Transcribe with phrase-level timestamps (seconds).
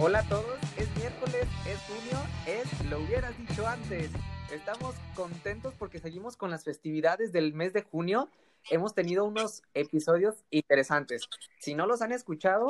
[0.00, 4.12] Hola a todos, es miércoles, es junio, es lo hubieras dicho antes.
[4.52, 8.28] Estamos contentos porque seguimos con las festividades del mes de junio.
[8.70, 11.28] Hemos tenido unos episodios interesantes.
[11.58, 12.68] Si no los han escuchado,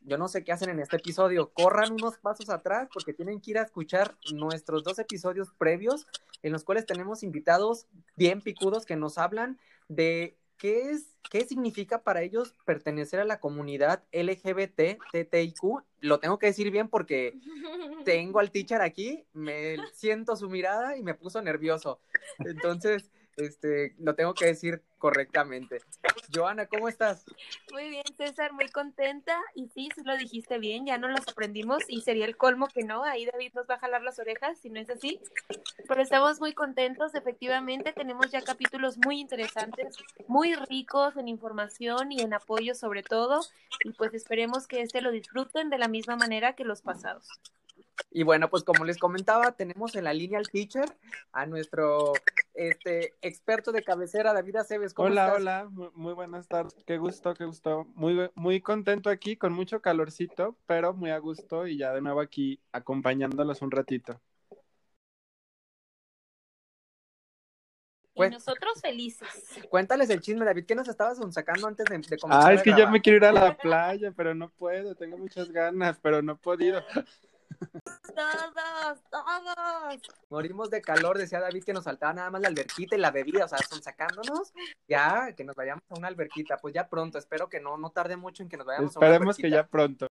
[0.00, 1.52] yo no sé qué hacen en este episodio.
[1.52, 6.06] Corran unos pasos atrás porque tienen que ir a escuchar nuestros dos episodios previos
[6.42, 9.58] en los cuales tenemos invitados bien picudos que nos hablan
[9.88, 15.82] de qué es, qué significa para ellos pertenecer a la comunidad LGBT, TTIQ.
[16.00, 17.34] Lo tengo que decir bien porque
[18.04, 22.00] tengo al teacher aquí, me siento su mirada y me puso nervioso.
[22.38, 25.78] Entonces, este, lo tengo que decir correctamente.
[26.32, 27.24] Joana, ¿cómo estás?
[27.72, 29.40] Muy bien, César, muy contenta.
[29.54, 32.84] Y sí, sí lo dijiste bien, ya no los aprendimos y sería el colmo que
[32.84, 33.02] no.
[33.02, 35.20] Ahí David nos va a jalar las orejas si no es así.
[35.88, 37.92] Pero estamos muy contentos, efectivamente.
[37.92, 39.96] Tenemos ya capítulos muy interesantes,
[40.28, 43.40] muy ricos en información y en apoyo sobre todo.
[43.84, 47.28] Y pues esperemos que este lo disfruten de la misma manera que los pasados.
[48.10, 50.84] Y bueno, pues como les comentaba, tenemos en la línea al teacher,
[51.32, 52.12] a nuestro
[52.54, 54.92] este experto de cabecera, David Aceves.
[54.96, 56.74] hola, hola, muy, buenas tardes.
[56.86, 57.86] Qué gusto, qué gusto.
[57.94, 62.20] Muy, muy contento aquí, con mucho calorcito, pero muy a gusto y ya de nuevo
[62.20, 64.20] aquí acompañándolos un ratito.
[68.14, 69.28] Y nosotros felices.
[69.70, 72.50] Cuéntales el chisme, David, ¿qué nos estabas sacando antes de, de comenzar?
[72.50, 75.50] Ah, es que yo me quiero ir a la playa, pero no puedo, tengo muchas
[75.50, 76.82] ganas, pero no he podido.
[77.60, 80.00] Todos, todos.
[80.30, 83.44] Morimos de calor, decía David que nos faltaba nada más la alberquita y la bebida,
[83.44, 84.52] o sea, son sacándonos,
[84.88, 88.16] ya, que nos vayamos a una alberquita, pues ya pronto, espero que no, no tarde
[88.16, 90.06] mucho en que nos vayamos a una Esperemos que ya pronto.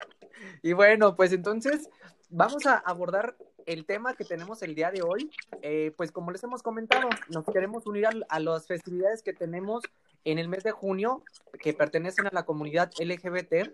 [0.62, 1.88] Y bueno, pues entonces
[2.30, 5.30] vamos a abordar el tema que tenemos el día de hoy,
[5.62, 9.82] eh, pues como les hemos comentado, nos queremos unir a, a las festividades que tenemos
[10.24, 11.22] en el mes de junio,
[11.60, 13.70] que pertenecen a la comunidad LGBT,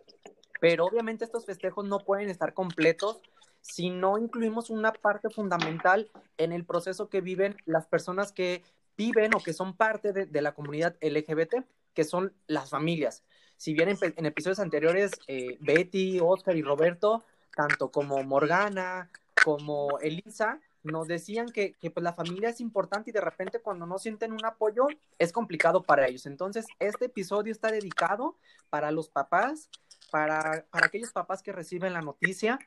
[0.60, 3.20] pero obviamente estos festejos no pueden estar completos
[3.64, 8.62] si no incluimos una parte fundamental en el proceso que viven las personas que
[8.94, 13.24] viven o que son parte de, la comunidad LGBT, que son las familias.
[13.56, 17.24] Si bien en, episodios anteriores eh, Betty, Oscar y Roberto,
[17.56, 19.08] tanto como Morgana,
[19.42, 23.86] como Elisa, nos decían que, que pues, la familia es importante y de repente cuando
[23.86, 24.86] no sienten un apoyo
[25.18, 26.26] es complicado para ellos.
[26.26, 28.36] Entonces, este episodio está dedicado
[28.68, 29.70] para los papás,
[30.10, 32.58] para, para aquellos papás que reciben la noticia,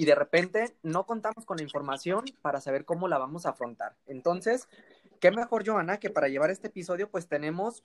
[0.00, 3.98] y de repente no contamos con la información para saber cómo la vamos a afrontar.
[4.06, 4.66] Entonces,
[5.20, 7.82] qué mejor, Joana, que para llevar este episodio, pues tenemos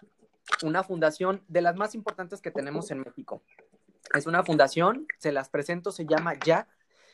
[0.64, 3.44] una fundación de las más importantes que tenemos en México.
[4.14, 6.70] Es una fundación, se las presento, se llama Jack,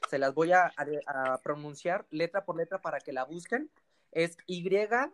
[0.08, 0.72] se las voy a,
[1.42, 3.72] pronunciar letra por letra para que la busquen.
[4.12, 5.14] Es Y-A-A-J.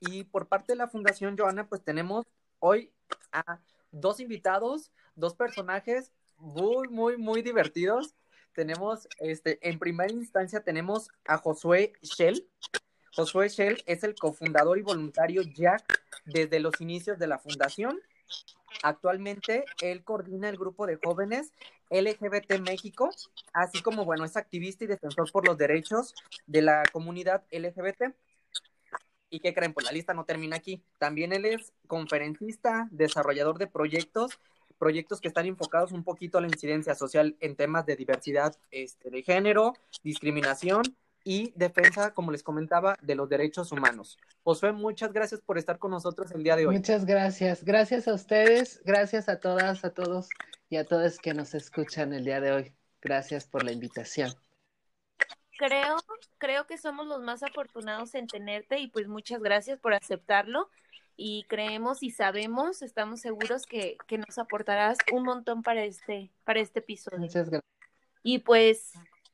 [0.00, 2.26] Y por parte de la fundación, Joana, pues tenemos
[2.58, 2.92] hoy
[3.32, 3.60] a
[3.92, 8.14] dos invitados, dos personajes muy, muy, muy divertidos.
[8.52, 12.48] Tenemos, este, en primera instancia tenemos a Josué Shell.
[13.14, 17.98] Josué Shell es el cofundador y voluntario Jack desde los inicios de la fundación.
[18.82, 21.52] Actualmente él coordina el grupo de jóvenes
[21.90, 23.10] LGBT México,
[23.52, 26.14] así como, bueno, es activista y defensor por los derechos
[26.46, 28.14] de la comunidad LGBT.
[29.30, 29.72] ¿Y qué creen?
[29.72, 30.82] Pues la lista no termina aquí.
[30.98, 34.38] También él es conferencista, desarrollador de proyectos
[34.78, 39.10] proyectos que están enfocados un poquito a la incidencia social en temas de diversidad este,
[39.10, 40.82] de género, discriminación
[41.24, 44.16] y defensa, como les comentaba, de los derechos humanos.
[44.44, 46.76] Josué, muchas gracias por estar con nosotros el día de hoy.
[46.76, 47.64] Muchas gracias.
[47.64, 50.28] Gracias a ustedes, gracias a todas, a todos
[50.68, 52.72] y a todas que nos escuchan el día de hoy.
[53.02, 54.32] Gracias por la invitación.
[55.58, 55.96] Creo,
[56.38, 60.70] creo que somos los más afortunados en tenerte y pues muchas gracias por aceptarlo
[61.16, 66.60] y creemos y sabemos, estamos seguros que, que nos aportarás un montón para este, para
[66.60, 67.18] este episodio.
[67.18, 67.62] Muchas gracias.
[68.22, 68.92] Y pues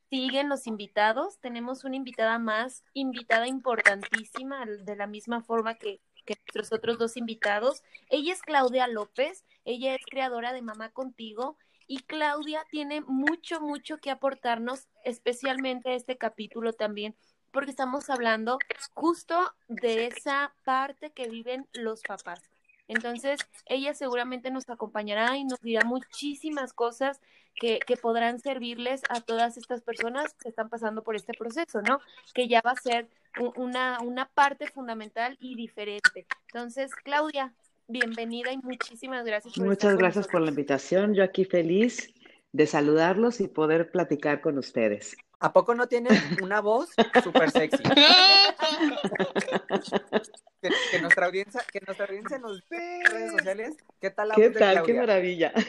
[0.09, 6.35] siguen los invitados, tenemos una invitada más, invitada importantísima, de la misma forma que, que
[6.53, 7.83] nuestros otros dos invitados.
[8.09, 11.57] Ella es Claudia López, ella es creadora de Mamá Contigo
[11.87, 17.15] y Claudia tiene mucho, mucho que aportarnos, especialmente este capítulo también
[17.53, 18.57] porque estamos hablando
[18.93, 22.41] justo de esa parte que viven los papás.
[22.89, 27.21] Entonces, ella seguramente nos acompañará y nos dirá muchísimas cosas
[27.55, 31.99] que, que, podrán servirles a todas estas personas que están pasando por este proceso, ¿no?
[32.33, 33.07] Que ya va a ser
[33.55, 36.25] una, una parte fundamental y diferente.
[36.47, 37.53] Entonces, Claudia,
[37.87, 39.53] bienvenida y muchísimas gracias.
[39.53, 41.13] Por Muchas gracias por la invitación.
[41.13, 42.11] Yo aquí feliz
[42.51, 45.15] de saludarlos y poder platicar con ustedes.
[45.43, 46.91] ¿A poco no tienen una voz
[47.21, 47.83] súper sexy?
[50.61, 53.75] que, nuestra audiencia, que nuestra audiencia nos ve en redes sociales.
[53.99, 54.83] ¿Qué tal la ¿Qué voz tal?
[54.83, 55.51] Qué maravilla.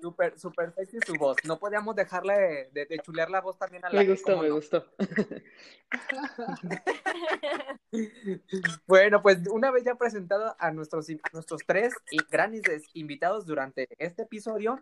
[0.00, 1.36] Súper, súper sexy su voz.
[1.44, 4.86] No podíamos dejarle de, de, chulear la voz también a la Me gustó, me gustó.
[8.86, 11.94] bueno, pues una vez ya presentado a nuestros, a nuestros tres
[12.30, 14.80] grandes invitados durante este episodio,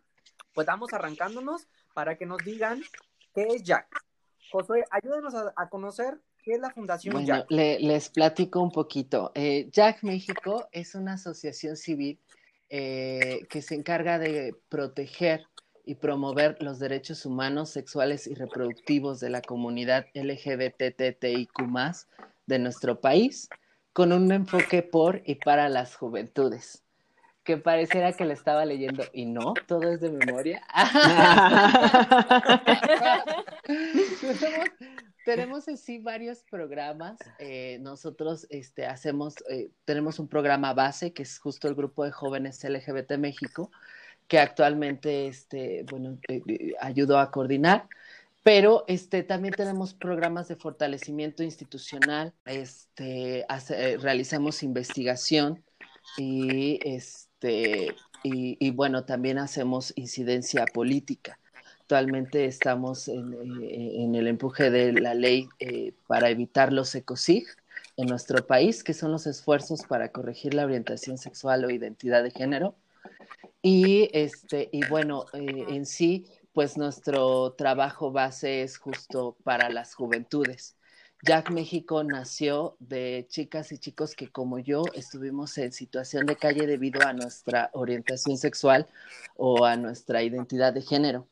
[0.56, 2.82] pues vamos arrancándonos para que nos digan
[3.34, 3.86] qué es Jack.
[4.50, 7.50] Josué, ayúdenos a, a conocer qué es la Fundación bueno, Jack.
[7.50, 9.32] Le, les platico un poquito.
[9.34, 12.18] Eh, Jack México es una asociación civil
[12.70, 15.46] eh, que se encarga de proteger
[15.84, 21.52] y promover los derechos humanos, sexuales y reproductivos de la comunidad LGBTTIQ
[22.46, 23.50] de nuestro país,
[23.92, 26.85] con un enfoque por y para las juventudes.
[27.46, 30.66] Que pareciera que le estaba leyendo y no, todo es de memoria.
[35.26, 37.19] tenemos así varios programas.
[37.40, 42.12] Eh, nosotros este, hacemos, eh, tenemos un programa base que es justo el grupo de
[42.12, 43.72] jóvenes LGBT México,
[44.28, 47.88] que actualmente, este, bueno, eh, ayudó a coordinar.
[48.44, 55.64] Pero este, también tenemos programas de fortalecimiento institucional, este, hace, realizamos investigación
[56.16, 61.38] y, este, y, y bueno, también hacemos incidencia política.
[61.86, 67.46] Actualmente estamos en, eh, en, el empuje de la ley eh, para evitar los ECOSIG
[67.96, 72.32] en nuestro país, que son los esfuerzos para corregir la orientación sexual o identidad de
[72.32, 72.74] género.
[73.62, 79.94] Y, este, y bueno, eh, en sí, pues nuestro trabajo base es justo para las
[79.94, 80.75] juventudes.
[81.26, 86.67] Jack México nació de chicas y chicos que como yo estuvimos en situación de calle
[86.67, 88.87] debido a nuestra orientación sexual
[89.37, 91.26] o a nuestra identidad de género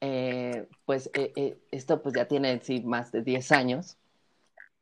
[0.00, 3.96] eh, pues eh, eh, esto pues ya tiene más de 10 años,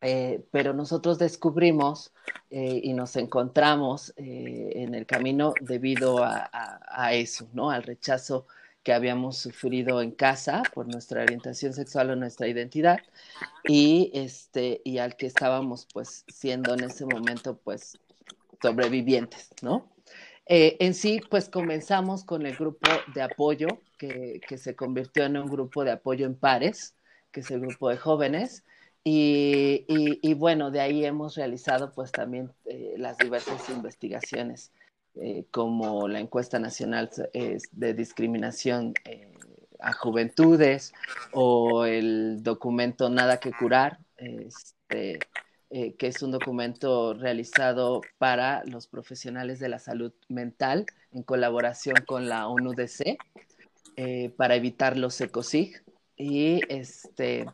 [0.00, 2.12] eh, pero nosotros descubrimos
[2.50, 7.70] eh, y nos encontramos en el camino debido a, a, eso, ¿no?
[7.70, 8.46] Al rechazo
[8.86, 13.00] que habíamos sufrido en casa por nuestra orientación sexual o nuestra identidad
[13.64, 17.98] y, este, y al que estábamos pues siendo en ese momento pues
[18.62, 19.90] sobrevivientes, ¿no?
[20.46, 23.66] Eh, en sí, pues comenzamos con el grupo de apoyo,
[23.98, 26.94] que, que, se convirtió en un grupo de apoyo en pares,
[27.32, 28.62] que es el grupo de jóvenes.
[29.02, 34.70] Y, y, y bueno, de ahí hemos realizado pues también eh, las diversas investigaciones,
[35.18, 37.10] eh, como la encuesta nacional
[37.72, 39.32] de discriminación eh,
[39.80, 40.92] a juventudes
[41.32, 45.18] o el documento Nada que curar, este,
[45.70, 51.96] eh, que es un documento realizado para los profesionales de la salud mental en colaboración
[52.06, 53.16] con la ONUDC
[54.36, 55.82] para evitar los ECOSIG.
[56.18, 57.46] Y, este,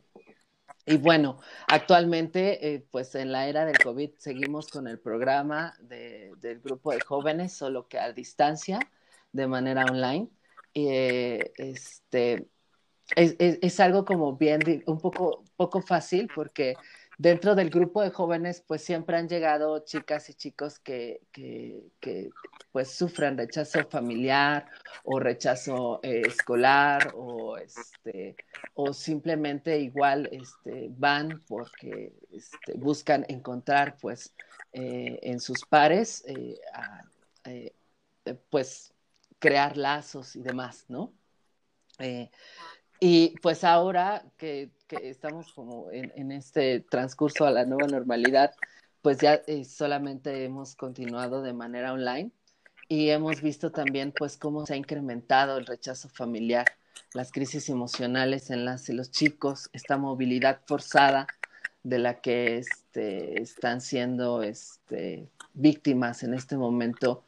[0.84, 1.38] y bueno,
[1.68, 6.92] actualmente, eh, pues en la era del COVID seguimos con el programa de, del grupo
[6.92, 8.80] de jóvenes, solo que a distancia,
[9.32, 10.28] de manera online.
[10.74, 12.48] este,
[13.16, 16.74] es, es, es algo como bien, un poco, poco fácil porque
[17.22, 22.30] dentro del grupo de jóvenes, pues siempre han llegado chicas y chicos que, que,
[22.72, 24.66] pues sufren rechazo familiar
[25.04, 28.34] o rechazo eh, escolar o, este,
[28.74, 34.34] o simplemente igual este, van porque este, buscan encontrar pues
[34.72, 37.72] eh, en sus pares eh,
[38.50, 38.92] pues
[39.38, 41.12] crear lazos y demás, ¿no?
[43.04, 48.54] Y pues ahora que, que estamos como en, en, este transcurso a la nueva normalidad,
[49.00, 52.30] pues ya eh, solamente hemos continuado de manera online
[52.88, 56.66] y hemos visto también pues cómo se ha incrementado el rechazo familiar,
[57.14, 61.26] las crisis emocionales en las los chicos, esta movilidad forzada
[61.82, 67.24] de la que este, están siendo este, víctimas en este momento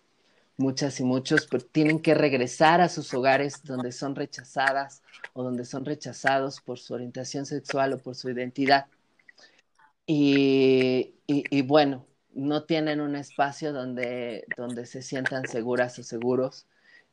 [0.56, 5.84] muchas y muchos tienen que regresar a sus hogares donde son rechazadas o donde son
[5.84, 8.86] rechazados por su orientación sexual o por su identidad.
[10.06, 16.66] Y, y, bueno, no tienen un espacio donde, donde se sientan seguras o seguros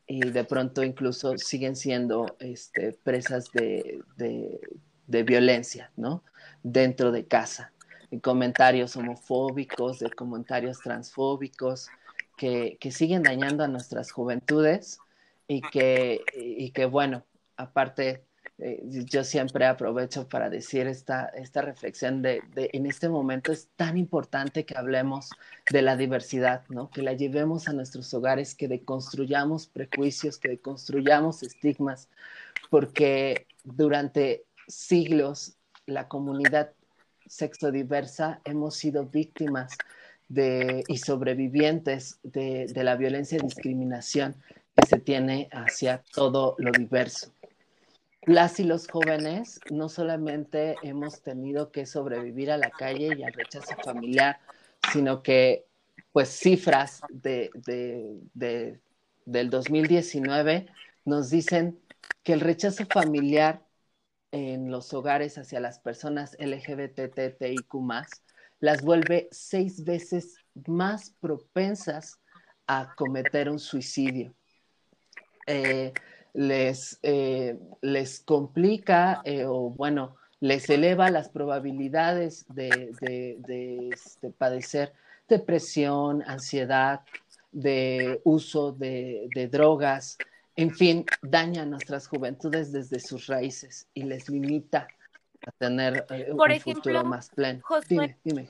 [0.08, 4.60] y de pronto incluso siguen siendo este, presas de, de,
[5.08, 6.24] de violencia, ¿no?
[6.64, 7.72] Dentro de casa.
[8.10, 11.88] Y comentarios homofóbicos, de comentarios transfóbicos,
[12.38, 15.00] que, siguen dañando a nuestras juventudes
[15.48, 17.24] y que, y que bueno,
[17.58, 18.24] aparte,
[18.58, 23.70] eh, yo siempre aprovecho para decir esta, esta reflexión de, de, en este momento es
[23.76, 25.30] tan importante que hablemos
[25.72, 26.90] de la diversidad, ¿no?
[26.90, 32.10] Que la llevemos a nuestros hogares, que deconstruyamos prejuicios, que deconstruyamos estigmas,
[32.70, 36.72] porque durante siglos la comunidad
[37.28, 39.78] sexodiversa hemos sido víctimas
[40.32, 44.38] de, y sobrevivientes de, la violencia y discriminación
[44.76, 47.34] que se tiene hacia todo lo diverso.
[48.22, 53.34] Las y los jóvenes no solamente hemos tenido que sobrevivir a la calle y al
[53.34, 54.40] rechazo familiar,
[54.94, 55.66] sino que
[56.14, 58.80] pues cifras de, de, de,
[59.26, 60.68] del 2019
[61.04, 61.78] nos dicen
[62.24, 63.66] que el rechazo familiar
[64.32, 67.74] en los hogares hacia las personas LGBTTIQ
[68.62, 70.38] las vuelve seis veces
[70.68, 72.20] más propensas
[72.68, 74.34] a cometer un suicidio.
[75.48, 75.92] Eh,
[76.34, 84.30] les, eh, les complica eh, o bueno, les eleva las probabilidades de, de, de, este,
[84.30, 84.94] padecer
[85.28, 87.02] depresión, ansiedad,
[87.52, 90.18] de uso de, de, drogas,
[90.56, 94.88] en fin, daña a nuestras juventudes desde sus raíces y les limita
[95.46, 97.62] a tener eh, Por un ejemplo, futuro más pleno.
[97.64, 98.50] Josué, dime, dime.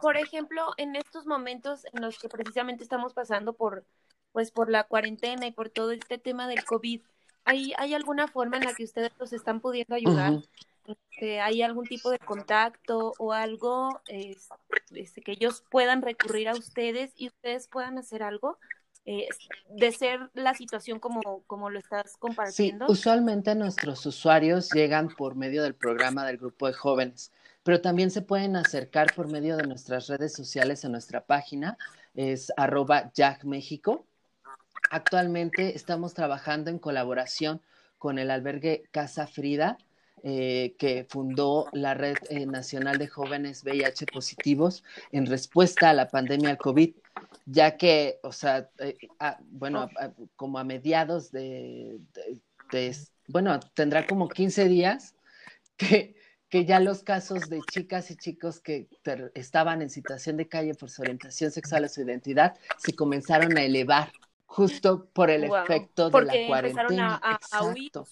[0.00, 3.84] Por ejemplo, en estos momentos en los que precisamente estamos pasando por,
[4.32, 7.02] pues, por la cuarentena y por todo este tema del COVID,
[7.44, 10.34] ¿hay, hay alguna forma en la que ustedes los están pudiendo ayudar?
[10.86, 14.48] Este, ¿Hay algún tipo de contacto o algo es-
[14.90, 18.58] este, que ellos puedan recurrir a ustedes y ustedes puedan hacer algo?
[19.08, 19.28] Eh,
[19.70, 22.86] de ser la situación como, como lo estás Sí, compartiendo.
[22.88, 27.30] usualmente nuestros usuarios llegan por medio del programa del grupo de jóvenes,
[27.62, 31.78] pero también se pueden acercar por medio de nuestras redes sociales en nuestra página,
[32.14, 34.04] es arroba Jack México.
[34.90, 37.60] Actualmente estamos trabajando en colaboración
[37.98, 39.78] con el albergue Casa Frida,
[40.22, 44.82] eh, que fundó la Red eh, Nacional de Jóvenes VIH Positivos
[45.12, 46.94] en respuesta a la pandemia del COVID,
[47.46, 52.96] ya que, o sea, eh, ah, bueno, a- a- como a mediados de, de- de-
[53.28, 55.14] bueno, tendrá como 15 días
[55.76, 56.16] que,
[56.48, 60.74] que ya los casos de chicas y chicos que ter- estaban en situación de calle
[60.74, 64.12] por su orientación sexual o su identidad se comenzaron a elevar
[64.46, 67.14] justo por el efecto de la cuarentena.
[67.16, 68.06] a, a- a huir, Exacto.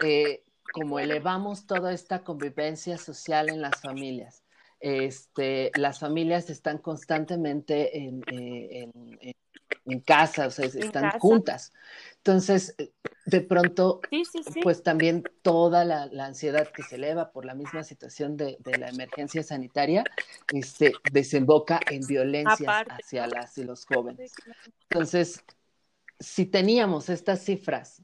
[0.00, 0.42] Eh,
[0.72, 4.42] como elevamos toda esta convivencia social en las familias,
[4.80, 9.34] este, las familias están constantemente en, eh, en- en-
[9.86, 11.18] en casa, o sea, están casa.
[11.18, 11.72] juntas.
[12.18, 12.90] Entonces, eh,
[13.26, 14.60] de pronto, Sí, sí, sí.
[14.62, 18.78] pues también toda la, la ansiedad que se eleva por la misma situación de, de
[18.78, 20.04] la emergencia sanitaria,
[20.52, 24.32] este, desemboca en violencias Aparte, hacia las y los jóvenes.
[24.88, 25.42] Entonces,
[26.18, 28.02] si teníamos estas cifras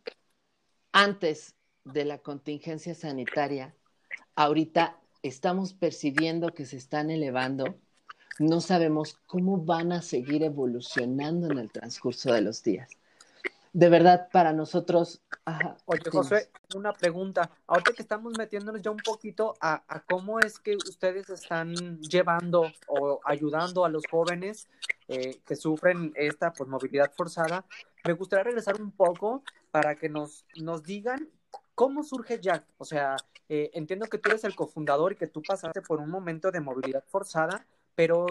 [0.92, 3.74] antes de la contingencia sanitaria,
[4.34, 7.76] ahorita estamos percibiendo que se están elevando,
[8.38, 12.90] no sabemos cómo van a seguir evolucionando en el transcurso de los días.
[13.72, 15.22] De verdad, para nosotros...
[15.44, 16.28] ajá, Oye, dinos.
[16.28, 17.50] José, una pregunta.
[17.68, 22.72] Ahorita que estamos metiéndonos ya un poquito a, a cómo es que ustedes están llevando
[22.88, 24.68] o ayudando a los jóvenes
[25.06, 27.64] eh, que sufren esta pues, movilidad forzada,
[28.04, 31.28] me gustaría regresar un poco para que nos, nos digan
[31.76, 32.64] cómo surge Jack.
[32.78, 33.16] O sea,
[33.50, 36.60] eh, entiendo que tú eres el cofundador y que tú pasaste por un momento de
[36.60, 37.66] movilidad forzada,
[37.96, 38.24] pero,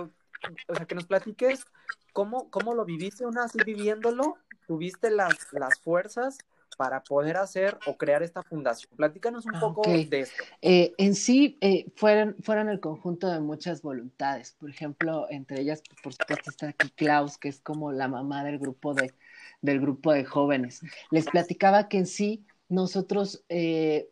[0.69, 1.65] o sea, que nos platiques
[2.13, 6.37] cómo, cómo lo viviste, una así viviéndolo, tuviste las, las fuerzas
[6.77, 8.89] para poder hacer o crear esta fundación.
[8.95, 10.43] Platícanos un Ah, poco de esto.
[10.61, 14.55] Eh, en sí, eh, fueron, fueron el conjunto de muchas voluntades.
[14.57, 18.59] Por ejemplo, entre ellas, por supuesto, está aquí Klaus, que es como la mamá del
[18.59, 19.13] grupo de,
[19.61, 20.79] del grupo de jóvenes.
[21.11, 24.09] Les platicaba que en sí nosotros eh,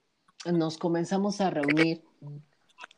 [0.53, 2.03] nos comenzamos a reunir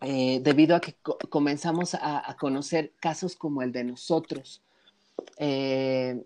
[0.01, 4.61] eh, debido a que co- comenzamos a, conocer casos como el de nosotros.
[5.37, 6.23] Eh,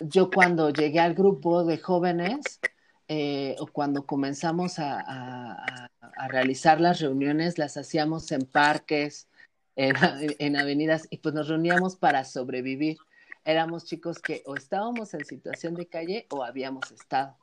[0.00, 2.60] yo cuando llegué al grupo de jóvenes,
[3.08, 5.88] eh, o cuando comenzamos a
[6.28, 9.28] realizar las reuniones, las hacíamos en parques,
[9.76, 9.94] en,
[10.38, 12.98] en avenidas, y pues nos reuníamos para sobrevivir.
[13.44, 17.36] Éramos chicos que o estábamos en situación de calle o habíamos estado.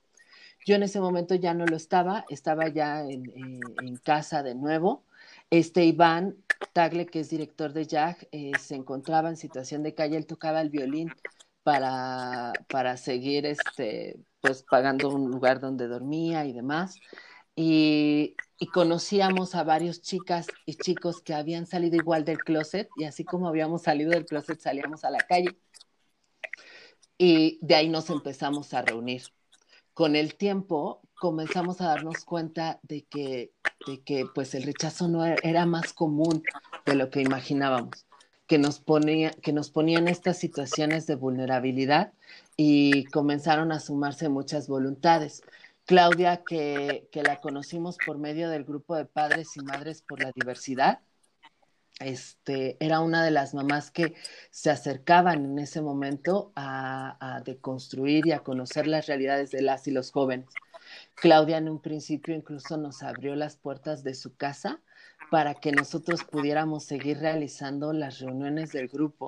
[0.65, 3.31] Yo en ese momento ya no lo estaba, estaba ya en,
[3.81, 5.03] en casa de nuevo.
[5.49, 6.37] Este Iván
[6.73, 10.61] Tagle, que es director de Jack, eh, se encontraba en situación de calle, él tocaba
[10.61, 11.11] el violín
[11.63, 16.95] para, para seguir este, pues pagando un lugar donde dormía y demás.
[17.55, 23.03] Y, y conocíamos a varios chicas y chicos que habían salido igual del closet y
[23.05, 25.55] así como habíamos salido del closet salíamos a la calle.
[27.17, 29.23] Y de ahí nos empezamos a reunir.
[29.93, 33.51] Con el tiempo comenzamos a darnos cuenta de que,
[33.87, 36.43] de que pues el rechazo no era, era más común
[36.85, 38.05] de lo que imaginábamos
[38.47, 42.13] que nos, ponía, que nos ponían estas situaciones de vulnerabilidad
[42.57, 45.41] y comenzaron a sumarse muchas voluntades.
[45.85, 50.31] Claudia, que, que la conocimos por medio del grupo de padres y madres por la
[50.35, 50.99] diversidad,
[51.99, 54.15] este, era una de las mamás que
[54.51, 59.87] se acercaban en ese momento a, a deconstruir y a conocer las realidades de las
[59.87, 60.49] y los jóvenes.
[61.15, 64.81] Claudia en un principio incluso nos abrió las puertas de su casa
[65.33, 69.25] para que nosotros pudiéramos seguir realizando las reuniones del grupo.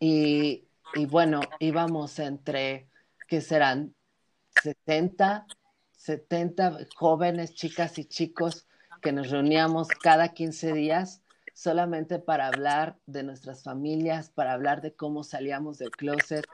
[0.00, 0.64] Y,
[1.08, 2.88] bueno, íbamos entre,
[3.28, 3.94] ¿qué serán?
[4.62, 5.46] 70,
[5.92, 8.66] 70 jóvenes, chicas y chicos
[9.02, 11.20] que nos reuníamos cada 15 días
[11.56, 16.44] solamente para hablar de nuestras familias, para hablar de cómo salíamos del closet,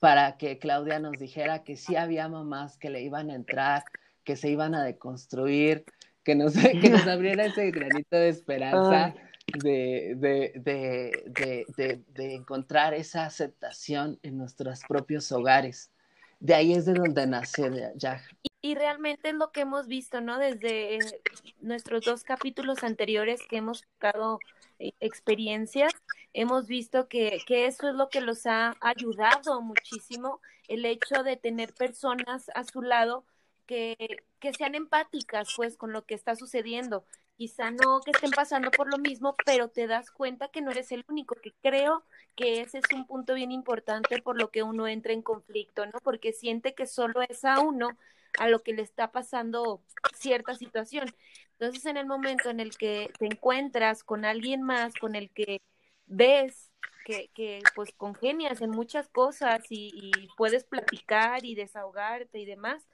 [0.00, 3.84] para que Claudia nos dijera que sí había mamás que le iban a entrar,
[4.24, 5.84] que se iban a deconstruir,
[6.24, 9.14] que nos, que nos abriera ese granito de esperanza
[9.62, 15.92] de, de, de, de, encontrar esa aceptación en nuestros propios hogares.
[16.40, 18.20] De ahí es de donde nació ya.
[18.60, 20.38] Y realmente es lo que hemos visto, ¿no?
[20.38, 21.20] Desde eh,
[21.60, 24.40] nuestros dos capítulos anteriores que hemos tocado
[24.80, 25.92] eh, experiencias,
[26.32, 31.36] hemos visto que, que eso es lo que los ha ayudado muchísimo, el hecho de
[31.36, 33.24] tener personas a su lado
[33.66, 33.96] que,
[34.40, 37.04] que sean empáticas pues con lo que está sucediendo.
[37.36, 40.90] Quizá no que estén pasando por lo mismo, pero te das cuenta que no eres
[40.90, 42.02] el único, que creo
[42.34, 46.00] que ese es un punto bien importante por lo que uno entra en conflicto, ¿no?
[46.02, 47.96] Porque siente que solo es a uno
[48.38, 49.82] a lo que le está pasando
[50.14, 51.12] cierta situación.
[51.52, 55.60] Entonces, en el momento en el que te encuentras con alguien más, con el que
[56.06, 56.70] ves
[57.04, 62.86] que, que pues congenias en muchas cosas y, y puedes platicar y desahogarte y demás,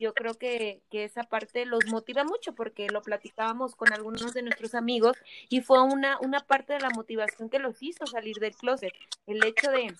[0.00, 4.42] yo creo que, que, esa parte los motiva mucho porque lo platicábamos con algunos de
[4.42, 5.16] nuestros amigos
[5.50, 8.94] y fue una, una parte de la motivación que los hizo salir del closet,
[9.26, 9.94] el hecho de,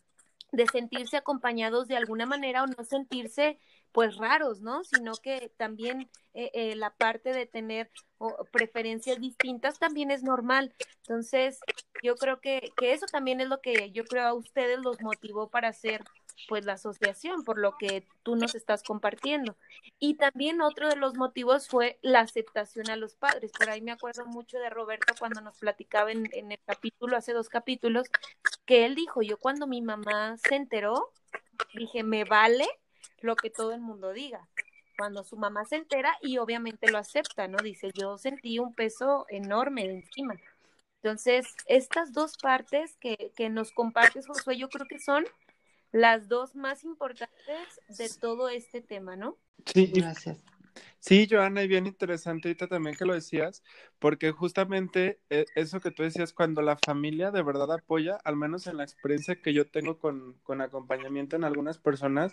[0.52, 3.58] de sentirse acompañados de alguna manera o no sentirse
[3.92, 4.84] pues raros, ¿no?
[4.84, 7.90] Sino que también eh, eh, la parte de tener
[8.52, 10.74] preferencias distintas también es normal.
[11.02, 11.58] Entonces,
[12.02, 15.48] yo creo que, que eso también es lo que yo creo a ustedes los motivó
[15.48, 16.04] para hacer
[16.48, 19.56] pues la asociación, por lo que tú nos estás compartiendo.
[19.98, 23.52] Y también otro de los motivos fue la aceptación a los padres.
[23.52, 27.32] Por ahí me acuerdo mucho de Roberto cuando nos platicaba en, en el capítulo, hace
[27.32, 28.08] dos capítulos,
[28.64, 31.12] que él dijo, yo cuando mi mamá se enteró,
[31.74, 32.66] dije, me vale
[33.20, 34.48] lo que todo el mundo diga.
[34.96, 37.58] Cuando su mamá se entera y obviamente lo acepta, ¿no?
[37.58, 40.34] Dice, yo sentí un peso enorme de encima.
[41.02, 45.24] Entonces, estas dos partes que, que nos compartes, Josué, yo creo que son
[45.92, 49.36] las dos más importantes de todo este tema, ¿no?
[49.64, 50.44] Sí, gracias.
[50.98, 53.62] Sí, Joana, y bien interesante ahorita también que lo decías,
[53.98, 58.66] porque justamente eh, eso que tú decías, cuando la familia de verdad apoya, al menos
[58.66, 62.32] en la experiencia que yo tengo con, con acompañamiento en algunas personas,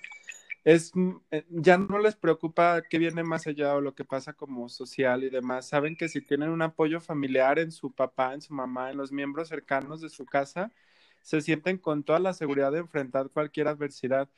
[0.68, 4.34] es mm, eh, ya no les preocupa qué viene más allá o lo que pasa
[4.34, 5.68] como social y demás.
[5.70, 9.12] Saben que si tienen un apoyo familiar en su papá, en su mamá, en los
[9.14, 10.74] miembros cercanos de su casa,
[11.22, 14.30] se sienten con toda la seguridad de enfrentar cualquier adversidad.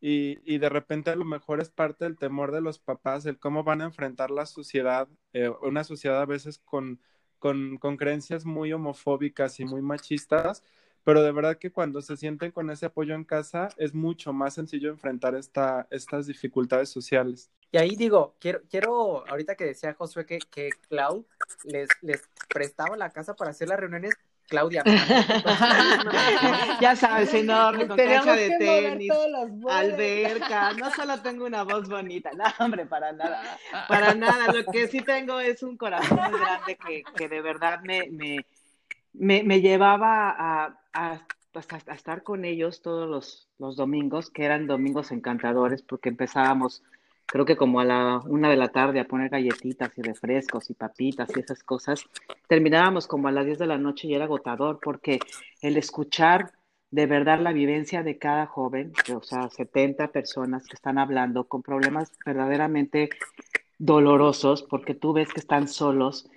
[0.00, 3.38] Y, y de repente a lo mejor es parte del temor de los papás, el
[3.38, 7.00] cómo van a enfrentar la sociedad, eh, una sociedad a veces con,
[7.38, 10.62] con, con creencias muy homofóbicas y muy machistas,
[11.06, 14.54] pero de verdad que cuando se sienten con ese apoyo en casa es mucho más
[14.54, 17.48] sencillo enfrentar esta, estas dificultades sociales.
[17.70, 21.24] Y ahí digo, quiero, quiero, ahorita que decía Josué que, que Clau
[21.62, 24.14] les, les prestaba la casa para hacer las reuniones,
[24.48, 24.82] Claudia.
[26.80, 29.12] ya sabes, enorme, con cancha de tenis,
[29.70, 30.72] alberca.
[30.72, 33.56] No solo tengo una voz bonita, no, hombre, para nada.
[33.88, 34.52] Para nada.
[34.52, 38.44] Lo que sí tengo es un corazón muy grande que, que de verdad me, me,
[39.18, 44.44] me, me llevaba a, a, pues, a, estar con ellos todos los, los domingos, que
[44.44, 46.82] eran domingos encantadores, porque empezábamos
[47.26, 50.74] creo que como a la una de la tarde a poner galletitas y refrescos y
[50.74, 52.04] papitas y esas cosas,
[52.48, 55.18] terminábamos como a las 10 de la noche y era agotador porque
[55.60, 56.52] el escuchar
[56.90, 61.62] de verdad la vivencia de cada joven, o sea, 70 personas que están hablando con
[61.62, 63.10] problemas verdaderamente
[63.78, 66.30] dolorosos porque tú ves que están solos,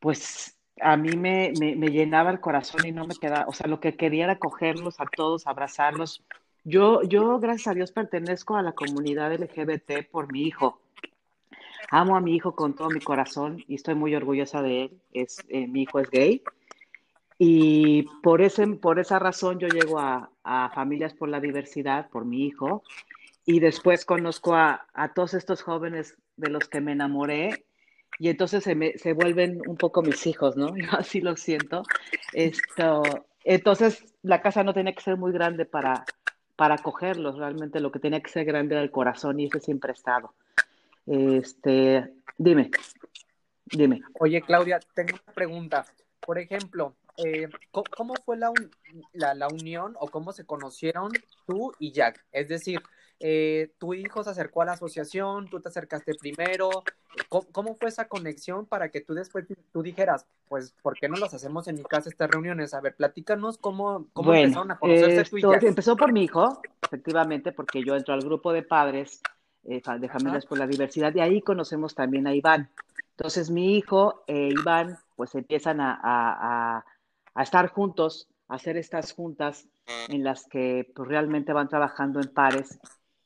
[0.00, 3.80] pues a mí me, me, llenaba el corazón y no me quedaba, o sea, lo
[3.80, 6.24] que quería era cogerlos a todos, abrazarlos,
[6.64, 10.80] yo, yo, gracias a Dios, pertenezco a la comunidad LGBT por mi hijo.
[11.90, 15.00] Amo a mi hijo con todo mi corazón y estoy muy orgullosa de él.
[15.12, 16.42] Es, eh, mi hijo es gay.
[17.38, 22.26] Y por, ese, por esa razón yo llego a, a, Familias por la Diversidad, por
[22.26, 22.82] mi hijo.
[23.46, 27.64] Y después conozco a, a todos estos jóvenes de los que me enamoré
[28.20, 30.76] y entonces se, me, se vuelven un poco mis hijos, ¿no?
[30.76, 31.82] Yo así lo siento.
[32.34, 33.02] Esto,
[33.44, 36.04] entonces la casa no tiene que ser muy grande para,
[36.54, 37.38] para acogerlos.
[37.38, 40.34] Realmente lo que tenía que ser grande era el corazón y ese siempre ha estado.
[41.06, 42.70] Este, dime,
[43.64, 44.02] dime.
[44.18, 45.86] Oye, Claudia, tengo una pregunta.
[46.20, 48.52] Por ejemplo, eh, ¿cómo, fue la,
[49.14, 51.10] la, la, unión o cómo se conocieron
[51.46, 52.22] tú y Jack?
[52.32, 52.82] Es decir,
[53.22, 56.70] eh, tu hijo se acercó a la asociación, tú te acercaste primero.
[57.28, 61.34] ¿Cómo, fue esa conexión para que tú después tú dijeras, pues, ¿por qué no los
[61.34, 62.72] hacemos en mi casa estas reuniones?
[62.72, 65.66] A ver, platícanos cómo, cómo empezaron a conocerse tú y.
[65.66, 69.20] Empezó por mi hijo, efectivamente, porque yo entro al grupo de padres
[69.64, 72.70] eh, de familias por la diversidad y ahí conocemos también a Iván.
[73.10, 79.68] Entonces mi hijo e Iván pues empiezan a, a, estar juntos, a hacer estas juntas
[80.08, 82.80] en las que pues, realmente van trabajando en pares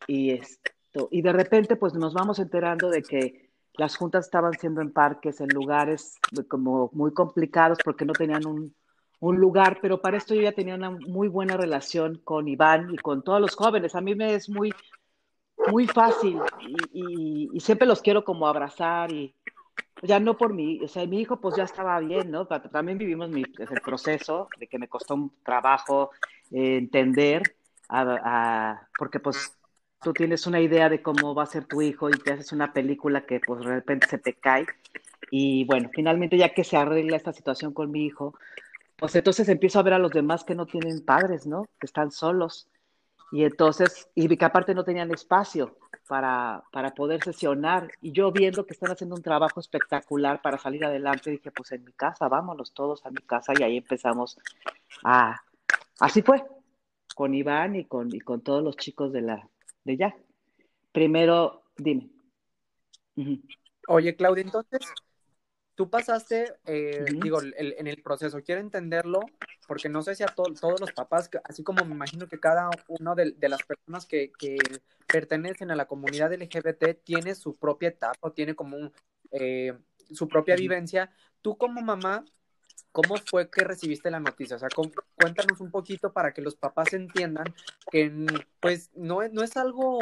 [0.07, 0.75] y esto
[1.11, 5.41] y de repente pues nos vamos enterando de que las juntas estaban siendo en parques,
[5.41, 6.17] en lugares
[6.49, 8.75] como muy complicados porque no tenían un,
[9.19, 12.99] un lugar, pero para esto yo ya tenía una muy buena relación con Iván y
[12.99, 13.97] con todos los jóvenes.
[13.97, 14.73] A mí me es muy,
[15.73, 16.41] muy fácil
[16.93, 19.35] y, siempre los quiero como abrazar y,
[20.03, 22.47] ya no por mí, o sea, mi hijo pues ya estaba bien, ¿no?
[22.47, 26.11] También vivimos mi, pues, el proceso de que me costó un trabajo
[26.51, 27.43] entender,
[28.99, 29.57] porque pues
[30.05, 32.73] tú tienes una idea de cómo va a ser tu hijo y te haces una
[32.73, 34.67] película que pues de repente se te cae.
[35.31, 38.35] Y bueno, finalmente ya que se arregla esta situación con mi hijo,
[38.97, 41.65] pues entonces empiezo a ver a los demás que no tienen padres, ¿no?
[41.81, 42.69] Que están solos.
[43.33, 47.89] Y entonces, y que aparte no tenían espacio para, para poder sesionar.
[48.03, 51.85] Y yo viendo que están haciendo un trabajo espectacular para salir adelante, dije, pues en
[51.85, 53.55] mi casa, vámonos todos a mi casa.
[53.59, 54.39] Y ahí empezamos
[55.03, 55.43] a...
[55.99, 56.45] Así fue,
[57.15, 59.49] con Iván y con, y con todos los chicos de la
[59.85, 60.17] de ya.
[60.93, 62.11] Primero, dime.
[63.89, 64.81] Oye, Claudia, entonces,
[65.75, 69.21] tú pasaste, eh, digo, en el proceso, quiero entenderlo,
[69.67, 73.15] porque no sé si a todos los papás, así como me imagino que cada uno
[73.15, 74.33] de, las personas que,
[75.07, 78.91] pertenecen a la comunidad LGBT tiene su propia etapa, tiene como
[79.31, 79.73] eh,
[80.11, 82.25] su propia vivencia, tú como mamá,
[82.95, 84.55] ¿cómo fue que recibiste la noticia?
[84.55, 84.69] O sea,
[85.17, 87.53] cuéntanos un poquito para que los papás entiendan
[87.91, 88.11] que
[88.61, 89.99] pues no, no es algo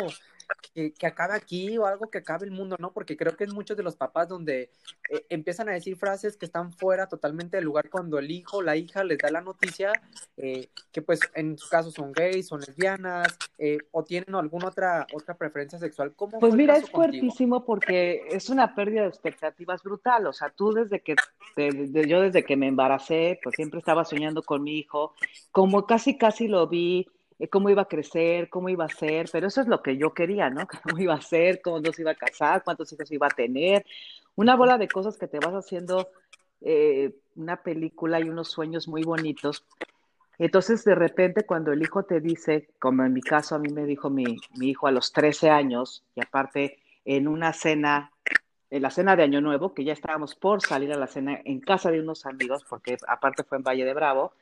[0.74, 2.92] que, acabe aquí o algo que acabe el mundo, ¿no?
[2.92, 4.70] Porque creo que es muchos de los papás donde
[5.10, 8.76] eh, empiezan a decir frases que están fuera totalmente del lugar cuando el hijo la
[8.76, 9.92] hija les da la noticia
[10.36, 15.06] eh, que pues en su caso son gays, son lesbianas eh, o tienen alguna otra,
[15.12, 16.12] otra preferencia sexual.
[16.14, 20.26] ¿Cómo pues mira, es fuertísimo porque es una pérdida de expectativas brutal.
[20.26, 21.16] O sea, tú desde que,
[21.56, 25.14] yo desde que me embaracé, pues siempre estaba soñando con mi hijo,
[25.50, 27.08] como casi casi lo vi
[27.50, 30.50] cómo iba a crecer, cómo iba a ser, pero eso es lo que yo quería,
[30.50, 30.66] ¿no?
[30.82, 33.84] Cómo iba a ser, cómo se iba a casar, cuántos hijos iba a tener,
[34.34, 36.08] una bola de cosas que te vas haciendo
[36.60, 39.64] eh, una película y unos sueños muy bonitos.
[40.38, 43.84] Entonces, de repente, cuando el hijo te dice, como en mi caso a mí me
[43.84, 48.12] dijo mi, mi hijo a los 13 años, y aparte en una cena,
[48.70, 51.60] en la cena de Año Nuevo, que ya estábamos por salir a la cena en
[51.60, 54.32] casa de unos amigos, porque aparte fue en Valle de Bravo,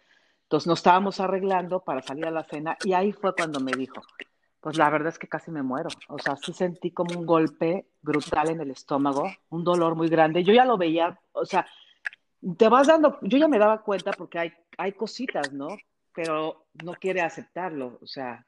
[0.51, 4.03] entonces nos estábamos arreglando para salir a la cena y ahí fue cuando me dijo,
[4.59, 5.91] pues la verdad es que casi me muero.
[6.09, 10.43] O sea, sí sentí como un golpe brutal en el estómago, un dolor muy grande.
[10.43, 11.69] Yo ya lo veía, o sea,
[12.57, 15.69] te vas dando, yo ya me daba cuenta porque hay, hay cositas, ¿no?
[16.13, 18.01] Pero no quiere aceptarlo.
[18.03, 18.45] O sea,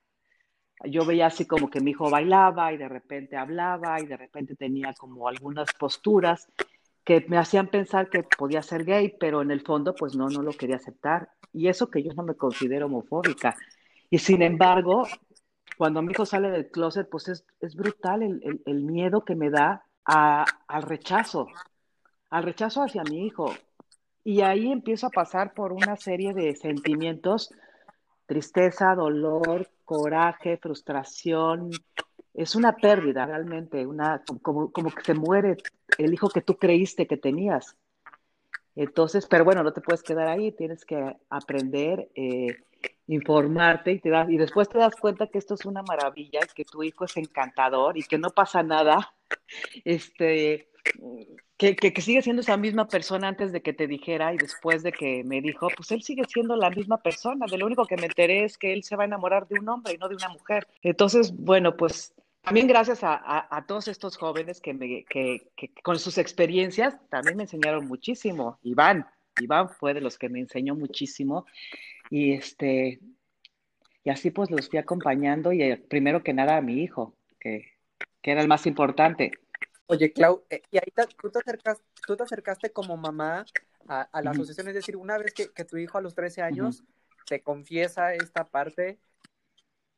[0.82, 4.56] yo veía así como que mi hijo bailaba y de repente hablaba y de repente
[4.56, 6.48] tenía como algunas posturas
[7.04, 10.42] que me hacían pensar que podía ser gay, pero en el fondo pues no, no
[10.42, 11.30] lo quería aceptar.
[11.52, 13.54] Y eso que yo no me considero homofóbica.
[14.08, 15.04] Y sin embargo,
[15.76, 19.50] cuando mi hijo sale del closet, pues es, es brutal el, el, miedo que me
[19.50, 21.46] da a, al rechazo,
[22.30, 23.52] al rechazo hacia mi hijo.
[24.24, 27.52] Y ahí empiezo a pasar por una serie de sentimientos,
[28.26, 31.70] tristeza, dolor, coraje, frustración,
[32.34, 35.58] es una pérdida realmente, una, como, como que se muere
[35.98, 37.76] el hijo que tú creíste que tenías.
[38.74, 42.56] Entonces, pero bueno, no te puedes quedar ahí, tienes que aprender, eh,
[43.06, 46.64] informarte y, te das, y después te das cuenta que esto es una maravilla, que
[46.64, 49.14] tu hijo es encantador y que no pasa nada,
[49.84, 50.70] este,
[51.58, 54.92] que, que, sigue siendo esa misma persona antes de que te dijera y después de
[54.92, 58.06] que me dijo, pues él sigue siendo la misma persona, de lo único que me
[58.06, 60.30] enteré es que él se va a enamorar de un hombre y no de una
[60.30, 60.66] mujer.
[60.82, 65.50] Entonces, bueno, pues también gracias a, todos estos jóvenes que, me, que,
[65.82, 68.58] con sus experiencias también me enseñaron muchísimo.
[68.62, 69.06] Iván,
[69.40, 71.46] Iván fue de los que me enseñó muchísimo.
[72.10, 73.00] Y este
[74.04, 77.78] y así pues los fui acompañando y eh, primero que nada a mi hijo, que,
[78.22, 79.32] era el más importante.
[79.86, 83.44] Oye, Clau, eh, y ahí tú, te acercaste, tú te acercaste como mamá
[83.88, 86.84] a, la asociación, es decir, una vez que, tu hijo a los 13 años
[87.26, 88.98] te confiesa esta parte,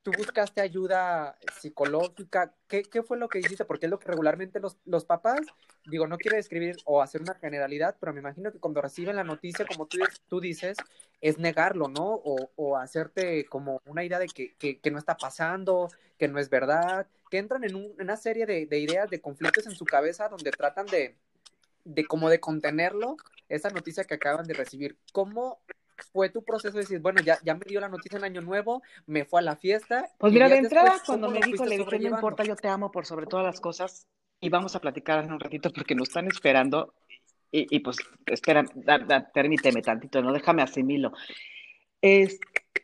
[0.05, 2.55] tú buscaste ayuda psicológica.
[2.69, 3.65] ¿Qué, ¿Qué, fue lo que hiciste?
[3.65, 5.41] Porque es lo que regularmente los, papás,
[5.87, 9.25] digo, no quiero describir o hacer una generalidad, pero me imagino que cuando reciben la
[9.25, 9.89] noticia, como
[10.29, 10.77] tú, dices,
[11.23, 12.05] es negarlo, ¿no?
[12.05, 15.89] O, o hacerte como una idea de que, no está pasando,
[16.19, 19.23] que no es verdad, que entran en, un, en una serie de, de, ideas, de
[19.23, 21.17] conflictos en su cabeza donde tratan de,
[21.85, 23.17] de como de contenerlo,
[23.49, 24.99] esa noticia que acaban de recibir.
[25.13, 25.61] ¿Cómo
[26.13, 28.83] fue tu proceso de decir, bueno, ya, ya me dio la noticia en Año Nuevo,
[29.07, 30.09] me fue a la fiesta?
[30.19, 33.07] Pues mira, de entrada, cuando me dijo, le dije, no importa, yo te amo por
[33.07, 34.07] sobre todas las cosas
[34.41, 36.95] y vamos a platicar en un ratito porque nos están esperando
[37.51, 41.13] y, y pues, espera, da, da, permíteme tantito, no déjame asimilo.
[42.01, 42.39] Es,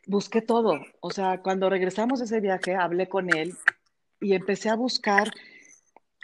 [0.06, 3.54] busqué todo, o sea, cuando regresamos de ese viaje, hablé con él
[4.20, 5.30] y empecé a buscar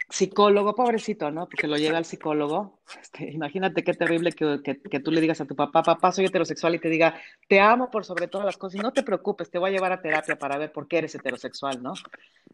[0.09, 1.47] psicólogo, pobrecito, ¿no?
[1.47, 2.79] Porque lo llega al psicólogo.
[3.01, 6.25] Este, imagínate qué terrible que, que, que, tú le digas a tu papá, papá, soy
[6.25, 9.49] heterosexual y te diga, te amo por sobre todas las cosas y no te preocupes,
[9.49, 11.93] te voy a llevar a terapia para ver por qué eres heterosexual, ¿no?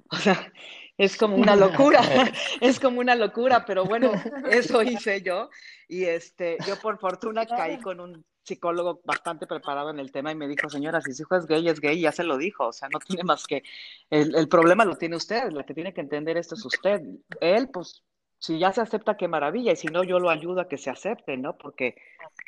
[0.09, 0.51] O sea,
[0.97, 2.01] es como una locura,
[2.61, 4.11] es como una locura, pero bueno,
[4.49, 5.49] eso hice yo
[5.87, 10.35] y este, yo por fortuna caí con un psicólogo bastante preparado en el tema y
[10.35, 12.73] me dijo, señora, si su hijo es gay, es gay, ya se lo dijo, o
[12.73, 13.63] sea, no tiene más que,
[14.09, 17.01] el, el problema lo tiene usted, la que tiene que entender esto es usted.
[17.39, 18.03] Él, pues,
[18.37, 20.89] si ya se acepta, qué maravilla, y si no, yo lo ayudo a que se
[20.89, 21.57] acepte, ¿no?
[21.57, 21.95] Porque,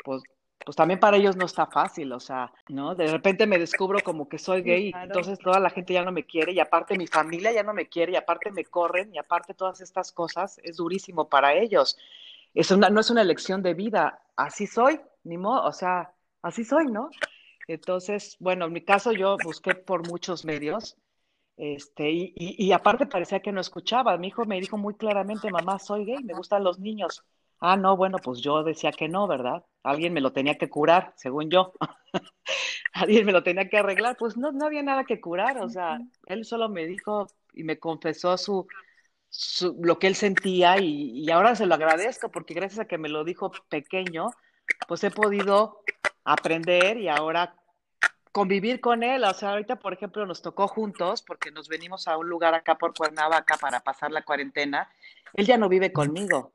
[0.04, 0.24] pues,
[0.66, 2.96] pues también para ellos no está fácil, o sea, ¿no?
[2.96, 5.06] De repente me descubro como que soy gay, claro.
[5.06, 7.88] entonces toda la gente ya no me quiere, y aparte mi familia ya no me
[7.88, 11.98] quiere, y aparte me corren, y aparte todas estas cosas, es durísimo para ellos.
[12.56, 16.64] Es una, no es una elección de vida, así soy, ni modo, o sea, así
[16.64, 17.10] soy, ¿no?
[17.68, 20.98] Entonces, bueno, en mi caso yo busqué por muchos medios,
[21.58, 24.18] este, y, y, y, aparte parecía que no escuchaba.
[24.18, 27.24] Mi hijo me dijo muy claramente, mamá, soy gay, me gustan los niños.
[27.60, 29.64] Ah, no, bueno, pues yo decía que no, ¿verdad?
[29.84, 31.74] Alguien me lo tenía que curar, según yo.
[32.94, 34.18] Alguien me lo tenía que arreglar.
[34.18, 37.80] Pues no, no había nada que curar, o sea, él solo me dijo y me
[37.80, 38.68] confesó su,
[39.38, 43.10] su lo que él sentía y, ahora se lo agradezco porque gracias a que me
[43.10, 44.32] lo dijo pequeño,
[44.88, 45.82] pues he podido
[46.24, 47.56] aprender y ahora
[48.32, 49.24] convivir con él.
[49.26, 52.78] O sea, ahorita, por ejemplo, nos tocó juntos porque nos venimos a un lugar acá
[52.78, 54.90] por Cuernavaca para pasar la cuarentena.
[55.34, 56.54] Él ya no vive conmigo.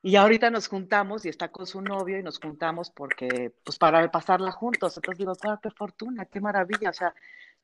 [0.00, 4.10] Y ahorita nos juntamos y está con su novio y nos juntamos porque, pues, para
[4.10, 4.96] pasarla juntos.
[4.96, 6.90] Entonces digo, ah, qué fortuna, qué maravilla.
[6.90, 7.14] O sea,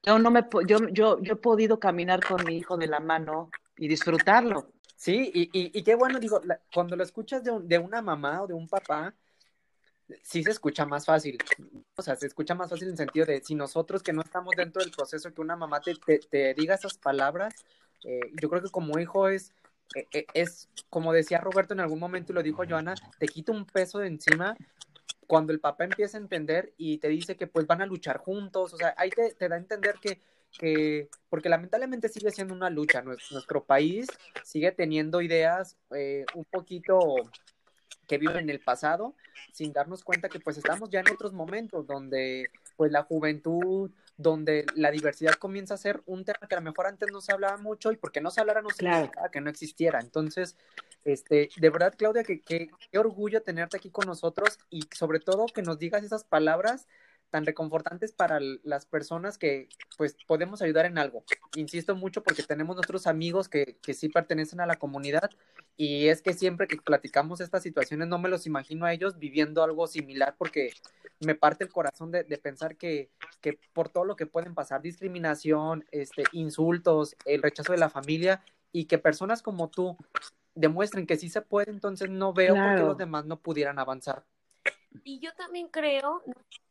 [0.03, 3.51] yo no me, yo, yo, yo he podido caminar con mi hijo de la mano
[3.79, 4.73] y disfrutarlo.
[4.97, 8.03] Sí, y, y, y qué bueno, digo, la, cuando lo escuchas de, un, de una
[8.03, 9.14] mamá o de un papá,
[10.23, 11.38] sí se escucha más fácil.
[11.95, 14.55] O sea, se escucha más fácil en el sentido de si nosotros que no estamos
[14.57, 17.55] dentro del proceso, que una mamá te, te, te diga esas palabras,
[18.05, 19.53] eh, yo creo que como hijo es,
[19.95, 23.67] eh, es, como decía Roberto en algún momento y lo dijo Joana, te quita un
[23.67, 24.57] peso de encima
[25.27, 28.73] cuando el papá empieza a entender y te dice que pues van a luchar juntos,
[28.73, 30.21] o sea, ahí te, te da a entender que,
[30.57, 34.07] que, porque lamentablemente sigue siendo una lucha, nuestro, nuestro país
[34.45, 37.15] sigue teniendo ideas eh, un poquito
[38.07, 39.15] que viven en el pasado
[39.53, 44.65] sin darnos cuenta que pues estamos ya en otros momentos donde pues la juventud, donde
[44.75, 47.59] la diversidad comienza a ser un tema que a lo mejor antes no se hablaba
[47.59, 49.31] mucho y porque no se hablara no significaba claro.
[49.31, 50.01] que no existiera.
[50.01, 50.57] Entonces,
[51.05, 55.47] este, de verdad, Claudia, que, que, qué orgullo tenerte aquí con nosotros y sobre todo
[55.47, 56.89] que nos digas esas palabras
[57.31, 61.25] tan reconfortantes para las personas que pues podemos ayudar en algo.
[61.57, 65.31] Insisto mucho porque tenemos nuestros amigos que, que sí pertenecen a la comunidad
[65.77, 69.62] y es que siempre que platicamos estas situaciones no me los imagino a ellos viviendo
[69.62, 70.73] algo similar porque
[71.21, 73.11] me parte el corazón de, de pensar que,
[73.41, 78.43] que, por todo lo que pueden pasar, discriminación, este, insultos, el rechazo de la familia
[78.73, 79.97] y que personas como tú
[80.55, 82.71] demuestren que sí se puede, entonces no veo claro.
[82.71, 84.25] por qué los demás no pudieran avanzar.
[85.05, 86.22] Y yo también creo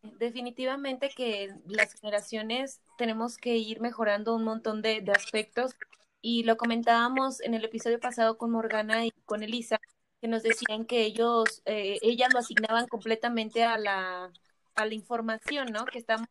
[0.02, 5.76] definitivamente que las generaciones tenemos que ir mejorando un montón de, de aspectos
[6.22, 9.80] y lo comentábamos en el episodio pasado con Morgana y con Elisa,
[10.20, 14.32] que nos decían que ellos, eh, ellas lo asignaban completamente a la,
[14.76, 15.86] a la información, ¿no?
[15.86, 16.28] Que estamos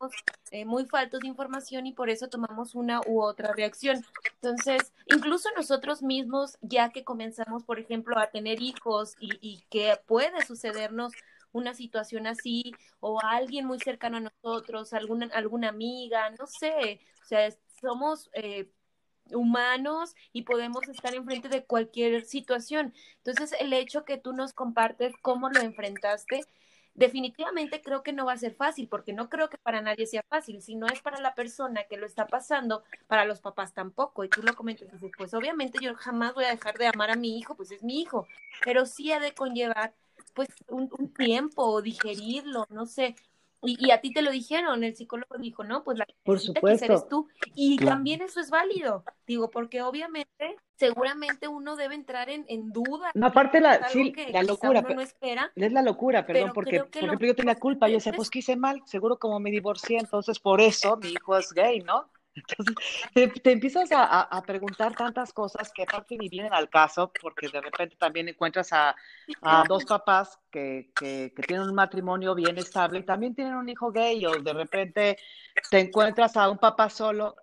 [0.51, 4.03] eh, muy faltos de información y por eso tomamos una u otra reacción.
[4.41, 9.97] Entonces, incluso nosotros mismos, ya que comenzamos, por ejemplo, a tener hijos y, y que
[10.05, 11.13] puede sucedernos
[11.51, 17.25] una situación así o alguien muy cercano a nosotros, alguna, alguna amiga, no sé, o
[17.25, 17.49] sea,
[17.81, 18.69] somos eh,
[19.31, 22.93] humanos y podemos estar enfrente de cualquier situación.
[23.17, 26.41] Entonces, el hecho que tú nos compartes cómo lo enfrentaste,
[26.97, 30.23] definitivamente creo que no va a ser fácil, porque no creo que para nadie sea
[30.29, 34.23] fácil, si no es para la persona que lo está pasando, para los papás tampoco.
[34.23, 37.15] Y tú lo comentas, dices, pues obviamente yo jamás voy a dejar de amar a
[37.15, 38.27] mi hijo, pues es mi hijo,
[38.65, 39.93] pero sí ha de conllevar
[40.37, 43.15] pues un, un tiempo o digerirlo, no sé.
[43.63, 46.85] Y, a ti te lo dijeron, el psicólogo dijo, no, pues la que Por supuesto.
[46.85, 47.27] eres tú.
[47.55, 53.09] Y también eso es válido, digo, porque obviamente, seguramente uno debe entrar en, en duda.
[53.15, 54.81] No, aparte la, sí, la locura.
[54.83, 58.29] no espera, es la locura, perdón, porque, por ejemplo, yo tenía culpa, yo decía, pues
[58.29, 62.11] que hice mal, seguro como me divorcié, entonces por eso mi hijo es gay, ¿no?
[62.37, 62.75] Entonces,
[63.41, 67.95] te, empiezas a, preguntar tantas cosas que aparte ni vienen al caso, porque de repente
[67.97, 68.95] también encuentras a,
[69.67, 74.25] dos papás que, que, tienen un matrimonio bien estable y también tienen un hijo gay,
[74.25, 75.17] o de repente
[75.69, 77.35] te encuentras a un papá solo.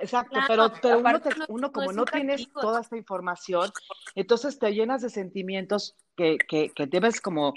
[0.00, 3.70] Exacto, pero, pero uno, uno, como no, tienes toda esta información,
[4.14, 7.52] entonces te llenas de sentimientos que, que, que debes como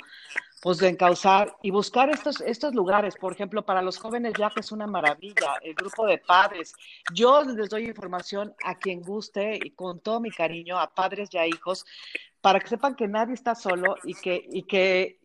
[0.62, 4.60] pues de encauzar y buscar estos, estos lugares, por ejemplo, para los jóvenes ya que
[4.60, 6.74] es una maravilla, el grupo de padres.
[7.14, 11.38] Yo les doy información a quien guste y con todo mi cariño a padres y
[11.38, 11.86] a hijos
[12.42, 15.20] para que sepan que nadie está solo y que, y que,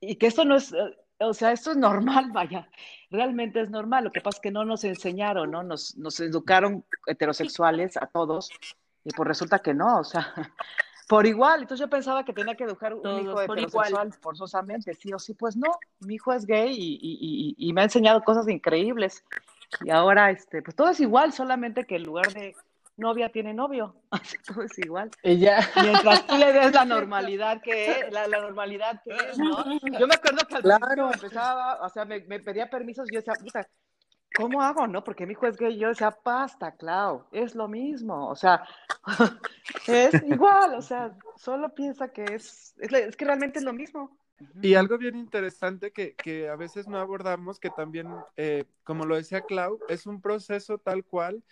[0.00, 0.72] y, que esto no es,
[1.18, 2.68] o sea, esto es normal, vaya,
[3.10, 4.04] realmente es normal.
[4.04, 5.62] Lo que pasa es que no nos enseñaron, ¿no?
[5.62, 8.50] Nos, nos educaron heterosexuales a todos
[9.04, 10.34] y pues resulta que no, o sea,
[11.08, 11.62] por igual.
[11.62, 14.94] Entonces yo pensaba que tenía que educar un hijo heterosexual forzosamente.
[14.94, 15.72] Sí o sí, pues no.
[16.00, 19.24] Mi hijo es gay y, me ha enseñado cosas increíbles.
[19.84, 22.54] Y ahora, este, pues todo es igual, solamente que en lugar de
[22.96, 23.94] novia tiene novio.
[24.10, 25.10] Así todo es igual.
[25.22, 25.60] Ella.
[25.82, 29.64] Mientras tú le des la normalidad que es, la, normalidad que es, ¿no?
[29.98, 33.34] Yo me acuerdo que al principio empezaba, o sea, me, pedía permisos y yo decía,
[33.34, 33.68] puta,
[34.36, 35.02] ¿cómo hago, no?
[35.02, 38.64] Porque mi hijo es gay, yo decía, pasta, Clau, es lo mismo, o sea,
[39.86, 44.16] es igual, o sea, solo piensa que es, es, que realmente es lo mismo.
[44.60, 49.16] Y algo bien interesante que, que a veces no abordamos, que también, eh, como lo
[49.16, 51.42] decía Clau, es un proceso tal cual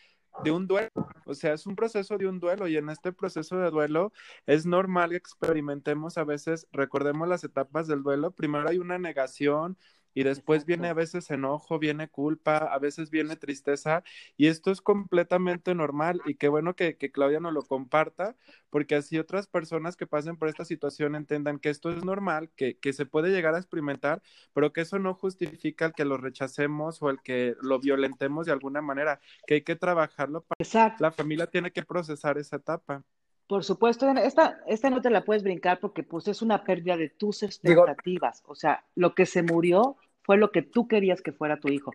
[0.42, 0.90] de un duelo,
[1.26, 4.12] o sea, es un proceso de un duelo y en este proceso de duelo
[4.46, 9.78] es normal que experimentemos a veces, recordemos las etapas del duelo, primero hay una negación,
[10.14, 14.02] y después viene a veces enojo, viene culpa, a veces viene tristeza
[14.36, 18.34] y esto es completamente normal y qué bueno que, Claudia nos lo comparta
[18.70, 22.78] porque así otras personas que pasen por esta situación entendan que esto es normal, que,
[22.78, 24.22] que se puede llegar a experimentar,
[24.52, 28.52] pero que eso no justifica el que lo rechacemos o el que lo violentemos de
[28.52, 31.02] alguna manera, que hay que trabajarlo para Exacto.
[31.02, 33.04] la familia tiene que procesar esa etapa.
[33.46, 37.10] Por supuesto, esta, esta no te la puedes brincar porque pues es una pérdida de
[37.10, 38.42] tus expectativas.
[38.46, 41.92] o sea, lo que se murió fue lo que tú querías que fuera tu hijo.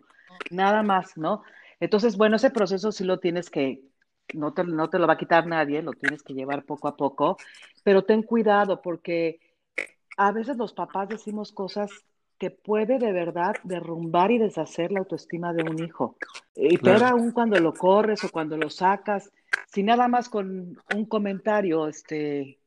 [0.50, 1.42] Nada más, ¿no?
[1.80, 3.82] Entonces, bueno, ese proceso sí lo tienes que,
[4.34, 6.96] no te, no te lo va a quitar nadie, lo tienes que llevar poco a
[6.96, 7.36] poco,
[7.82, 9.40] pero ten cuidado porque
[10.16, 11.90] a veces los papás decimos cosas
[12.40, 16.16] que puede de verdad derrumbar y deshacer la autoestima de un hijo.
[16.56, 19.30] Y peor aún cuando lo corres o cuando lo sacas,
[19.66, 22.58] si nada más con un comentario este,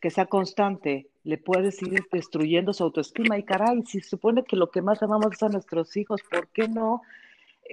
[0.00, 3.36] que, sea constante, le puedes ir destruyendo su autoestima.
[3.36, 6.68] Y caray, si supone que lo que más amamos es a nuestros hijos, ¿por qué
[6.68, 7.02] no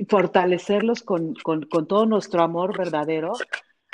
[0.09, 3.33] fortalecerlos con, con, con todo nuestro amor verdadero?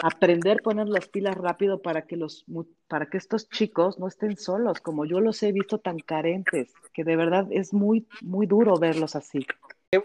[0.02, 2.46] Aprender a poner las pilas rápido para que, los,
[2.88, 7.04] para que estos chicos no estén solos, como yo los he visto tan carentes, que
[7.04, 9.46] de verdad es muy, muy duro verlos así.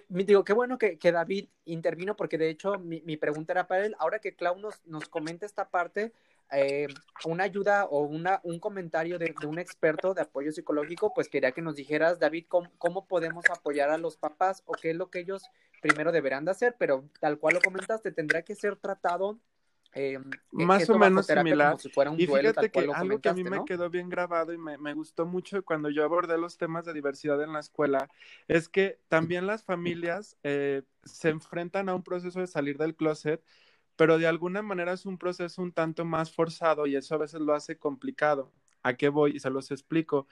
[0.08, 3.84] Digo, qué bueno que, que David intervino, porque de hecho mi, mi, pregunta era para
[3.84, 3.94] él.
[3.98, 6.12] Ahora que Clau nos, nos comenta esta parte,
[6.52, 6.86] eh,
[7.24, 11.62] una ayuda o una, un comentario de, un experto de apoyo psicológico, pues quería que
[11.62, 15.42] nos dijeras, David, cómo, podemos apoyar a los papás o qué es lo que ellos
[15.82, 19.38] primero deberán de hacer, pero tal cual lo comentaste, tendrá que ser tratado
[19.94, 20.18] eh,
[20.50, 21.76] más o menos similar.
[22.16, 25.26] y fíjate que algo que a mí me quedó bien grabado y me, me, gustó
[25.26, 28.08] mucho cuando yo abordé los temas de diversidad en la escuela
[28.48, 33.42] es que también las familias eh, se enfrentan a un proceso de salir del closet
[33.96, 37.40] pero de alguna manera es un proceso un tanto más forzado y eso a veces
[37.40, 38.50] lo hace complicado.
[38.82, 39.36] ¿A qué voy?
[39.36, 40.26] Y se los explico.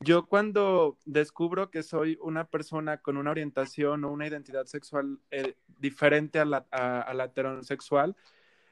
[0.00, 5.56] Yo cuando descubro que soy una persona con una orientación o una identidad sexual eh,
[5.78, 8.16] diferente a la, a, la heterosexual,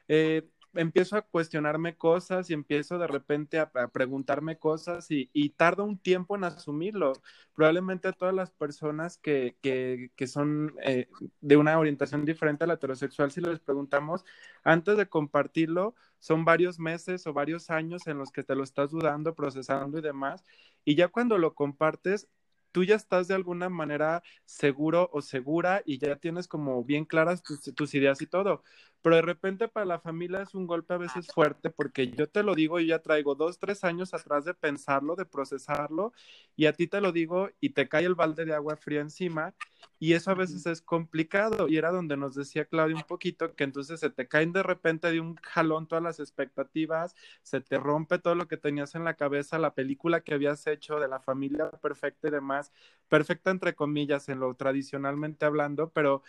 [0.09, 5.83] eh, empiezo a cuestionarme cosas y empiezo de repente a, preguntarme cosas y, y, tardo
[5.83, 7.13] un tiempo en asumirlo.
[7.55, 11.07] Probablemente todas las personas que, que, son eh,
[11.41, 14.25] de una orientación diferente a la heterosexual, si les preguntamos,
[14.63, 18.91] antes de compartirlo, son varios meses o varios años en los que te lo estás
[18.91, 20.43] dudando, procesando y demás.
[20.85, 22.29] Y ya cuando lo compartes,
[22.71, 27.43] tú ya estás de alguna manera seguro o segura y ya tienes como bien claras
[27.43, 28.63] tus, ideas y todo.
[29.01, 32.43] Pero de repente para la familia es un golpe a veces fuerte porque yo te
[32.43, 36.13] lo digo y ya traigo dos, tres años atrás de pensarlo, de procesarlo,
[36.55, 39.53] y a ti te lo digo y te cae el balde de agua fría encima,
[39.97, 43.63] y eso a veces es complicado, y era donde nos decía Claudia un poquito que
[43.63, 48.19] entonces se te caen de repente de un jalón todas las expectativas, se te rompe
[48.19, 51.71] todo lo que tenías en la cabeza, la película que habías hecho de la familia
[51.71, 52.71] perfecta y demás,
[53.07, 56.23] perfecta entre comillas en lo tradicionalmente hablando, pero,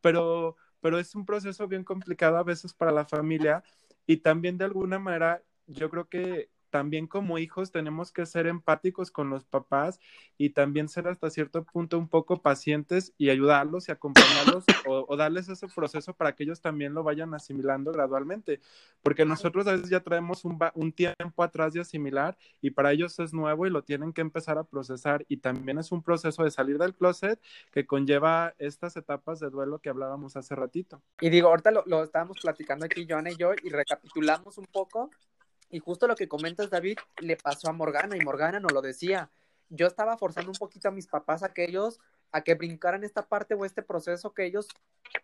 [0.00, 3.62] pero pero es un proceso bien complicado a veces para la familia
[4.06, 9.10] y también de alguna manera yo creo que también como hijos tenemos que ser empáticos
[9.10, 10.00] con los papás
[10.38, 15.48] y también ser hasta cierto punto un poco pacientes y ayudarlos y acompañarlos o, darles
[15.48, 18.60] ese proceso para que ellos también lo vayan asimilando gradualmente,
[19.02, 23.18] porque nosotros a veces ya traemos un, un tiempo atrás de asimilar y para ellos
[23.18, 26.50] es nuevo y lo tienen que empezar a procesar y también es un proceso de
[26.50, 27.40] salir del closet
[27.72, 31.02] que conlleva estas etapas de duelo que hablábamos hace ratito.
[31.20, 35.10] Y digo, ahorita lo, lo estábamos platicando aquí, Joana y yo, y recapitulamos un poco
[35.70, 39.30] y justo lo que comentas, David, le pasó a Morgana y Morgana no lo decía.
[39.68, 42.00] Yo estaba forzando un poquito a mis papás a que ellos,
[42.32, 44.68] a que brincaran esta parte o este proceso que ellos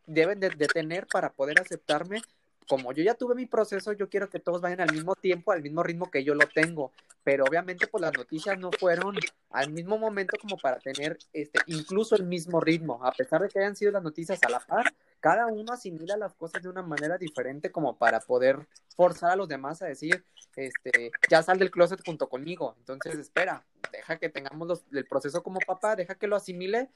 [0.07, 2.23] deben de, tener para poder aceptarme.
[2.69, 5.63] Como yo ya tuve mi proceso, yo quiero que todos vayan al mismo tiempo, al
[5.63, 6.93] mismo ritmo que yo lo tengo.
[7.25, 9.17] Pero obviamente, pues las noticias no fueron
[9.51, 13.05] al mismo momento como para tener este, incluso el mismo ritmo.
[13.05, 14.95] A pesar de que hayan sido las noticias a la par,
[15.27, 19.49] cada uno asimila las cosas de una manera diferente como para poder forzar a los
[19.49, 20.25] demás a decir,
[20.55, 22.77] este, ya sal del closet junto conmigo.
[22.79, 26.91] Entonces, espera, deja que tengamos el proceso como papá, deja que lo asimile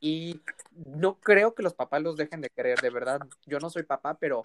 [0.00, 0.40] y
[0.86, 3.20] no creo que los papás los dejen de querer, de verdad.
[3.46, 4.42] Yo no soy papá, pero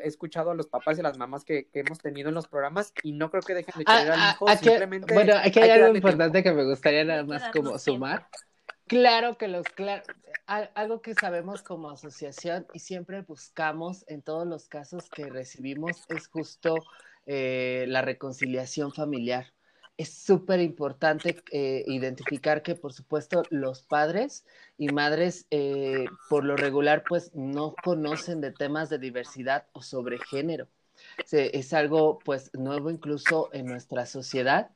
[0.00, 2.94] he escuchado a los papás y a las mamás que, hemos tenido en los programas
[3.02, 4.56] y no creo que dejen de querer al ah, ah, hijo.
[4.62, 8.28] simplemente bueno, aquí hay, algo importante que me gustaría nada más como sumar.
[8.92, 10.02] Claro que los, claro,
[10.46, 16.28] algo que sabemos como asociación y siempre buscamos en todos los casos que recibimos es
[16.28, 16.74] justo
[17.24, 19.46] eh, la reconciliación familiar.
[19.96, 24.44] Es súper importante eh, identificar que, por supuesto, los padres
[24.76, 30.18] y madres, eh, por lo regular, pues no conocen de temas de diversidad o sobre
[30.18, 30.68] género.
[31.30, 34.70] es algo, pues, nuevo incluso en nuestra sociedad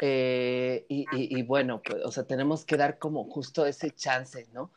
[0.00, 4.72] eh, y, bueno, pues, o sea, tenemos que dar como justo ese chance, ¿no?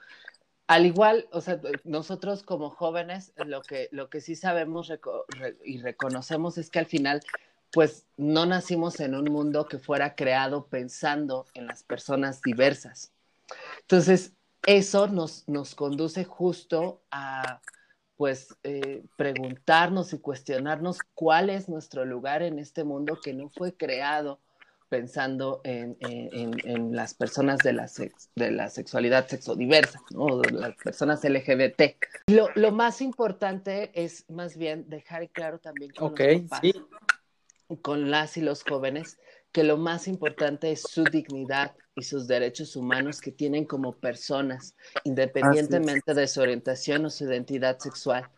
[0.67, 4.91] Al igual, o sea, nosotros como jóvenes, lo que, lo que sí sabemos
[5.63, 7.21] y reconocemos es que al final,
[7.71, 13.13] pues no nacimos en un mundo que fuera creado pensando en las personas diversas.
[13.81, 14.33] Entonces,
[14.65, 17.61] eso nos, nos conduce justo a,
[18.17, 23.73] pues, eh, preguntarnos y cuestionarnos cuál es nuestro lugar en este mundo que no fue
[23.73, 24.39] creado
[24.89, 27.89] pensando en, en, las personas de la,
[28.35, 30.41] de la sexualidad sexodiversa, ¿no?
[30.41, 31.81] las personas LGBT.
[32.27, 36.15] Lo, lo, más importante es más bien dejar claro también con,
[37.81, 39.17] con las y los jóvenes
[39.51, 44.75] que lo más importante es su dignidad y sus derechos humanos que tienen como personas,
[45.03, 48.29] independientemente de su orientación o su identidad sexual.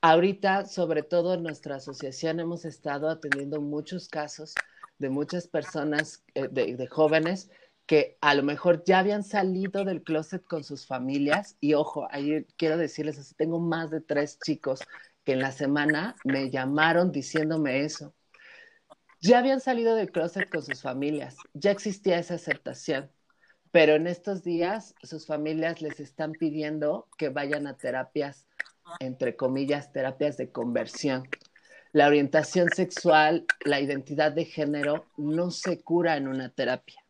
[0.00, 4.54] Ahorita, sobre todo en nuestra asociación, hemos estado atendiendo muchos casos
[4.98, 7.50] de muchas personas, eh, de, jóvenes
[7.86, 12.44] que a lo mejor ya habían salido del closet con sus familias y ojo, ahí
[12.58, 14.80] quiero decirles así, tengo más de tres chicos
[15.24, 18.14] que en la semana me llamaron diciéndome eso.
[19.20, 23.10] Ya habían salido del closet con sus familias, ya existía esa aceptación,
[23.70, 28.46] pero en estos días sus familias les están pidiendo que vayan a terapias,
[29.00, 31.26] entre comillas, terapias de conversión
[31.92, 37.02] la orientación sexual, la identidad de género no se cura en una terapia,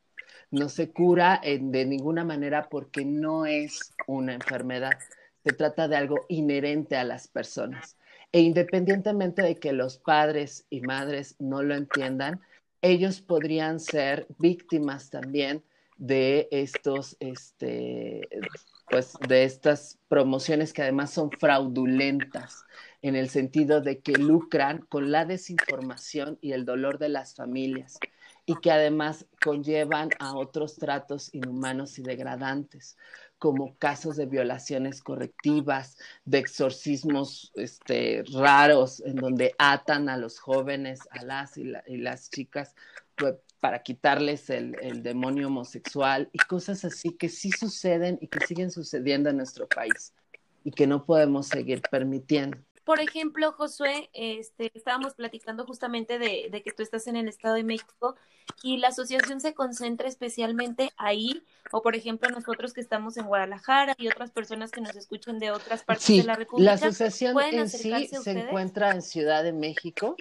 [0.51, 4.99] no se cura de ninguna manera porque no es una enfermedad,
[5.45, 7.97] se trata de algo inherente a las personas.
[8.31, 12.41] E independientemente de que los padres y madres no lo entiendan,
[12.83, 15.64] ellos podrían ser víctimas también
[15.97, 18.29] de estos, este,
[18.89, 22.64] pues, de estas promociones que además son fraudulentas
[23.03, 27.99] en el sentido de que lucran con la desinformación y el dolor de las familias
[28.44, 32.96] y que además conllevan a otros tratos inhumanos y degradantes,
[33.38, 41.01] como casos de violaciones correctivas, de exorcismos este, raros, en donde atan a los jóvenes,
[41.11, 41.64] a las y,
[41.99, 42.74] las chicas,
[43.16, 48.46] pues, para quitarles el, el, demonio homosexual y cosas así que sí suceden y que
[48.46, 50.14] siguen sucediendo en nuestro país
[50.64, 52.59] y que no podemos seguir permitiendo.
[52.89, 57.57] Por ejemplo, Josué, este, estábamos platicando justamente de, de, que tú estás en el Estado
[57.57, 58.16] de México
[58.62, 63.95] y la asociación se concentra especialmente ahí, o por ejemplo nosotros que estamos en Guadalajara
[63.99, 66.64] y otras personas que nos escuchan de otras partes de la República.
[66.64, 70.16] La asociación en sí se encuentra en Ciudad de México.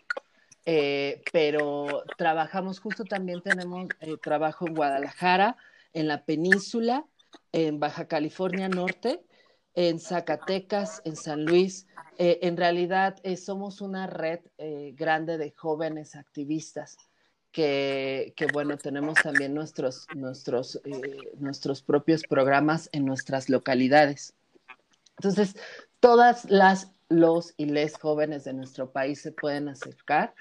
[0.66, 5.56] Eh, pero trabajamos, justo también tenemos eh, trabajo en Guadalajara,
[5.94, 7.06] en la península,
[7.54, 9.22] en Baja California Norte,
[9.78, 11.86] en Zacatecas, en San Luis.
[12.18, 16.98] Eh, en realidad eh, somos una red eh, grande de jóvenes activistas
[17.52, 20.82] que, que bueno, tenemos también nuestros, nuestros,
[21.38, 24.34] nuestros propios programas en nuestras localidades.
[25.18, 25.56] Entonces,
[26.00, 30.34] todas las, los y les jóvenes de nuestro país se pueden acercar,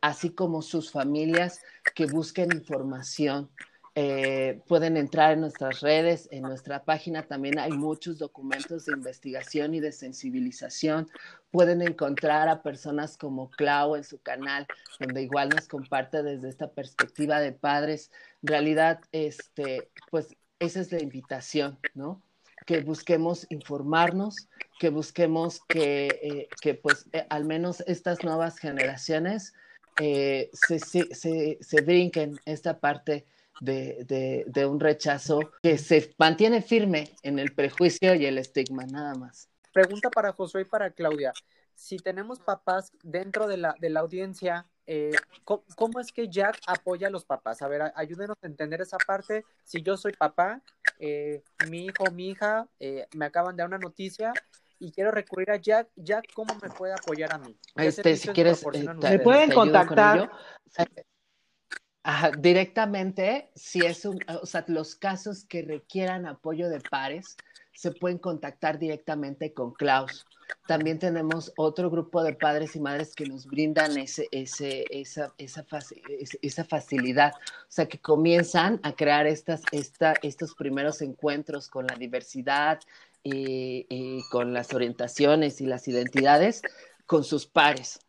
[0.00, 1.60] así como sus familias
[1.94, 3.50] que busquen información
[3.96, 9.74] eh, pueden entrar en nuestras redes, en nuestra página también hay muchos documentos de investigación
[9.74, 11.08] y de sensibilización.
[11.50, 14.66] Pueden encontrar a personas como Clau en su canal,
[15.00, 18.12] donde igual nos comparte desde esta perspectiva de padres.
[18.42, 22.22] En realidad, este, pues esa es la invitación, ¿no?
[22.66, 24.36] Que busquemos informarnos,
[24.78, 29.52] que busquemos que, eh, pues eh, al menos estas nuevas generaciones
[29.98, 33.26] se, se, se brinquen esta parte
[33.60, 39.14] de, de, un rechazo que se mantiene firme en el prejuicio y el estigma, nada
[39.14, 39.48] más.
[39.72, 41.32] Pregunta para Josué y para Claudia.
[41.74, 45.12] Si tenemos papás dentro de la, de la audiencia, eh,
[45.44, 47.62] ¿cómo, es que Jack apoya a los papás?
[47.62, 49.44] A ver, ayúdenos a entender esa parte.
[49.64, 50.60] Si yo soy papá,
[50.98, 54.32] eh, mi hijo o mi hija eh, me acaban de dar una noticia
[54.78, 57.56] y quiero recurrir a Jack, Jack, ¿cómo me puede apoyar a mí?
[57.76, 58.64] Este, si quieres,
[59.00, 60.30] me pueden contactar
[62.38, 67.36] directamente, si es un, o sea, los casos que requieran apoyo de pares,
[67.72, 70.26] se pueden contactar directamente con Klaus.
[70.66, 76.64] También tenemos otro grupo de padres y madres que nos brindan ese, ese, esa, esa,
[76.64, 82.80] facilidad, o sea, que comienzan a crear estas, esta, estos primeros encuentros con la diversidad
[83.22, 86.62] y, y con las orientaciones y las identidades
[87.06, 88.00] con sus pares.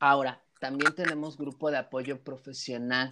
[0.00, 3.10] Ahora, también tenemos grupo de apoyo profesional.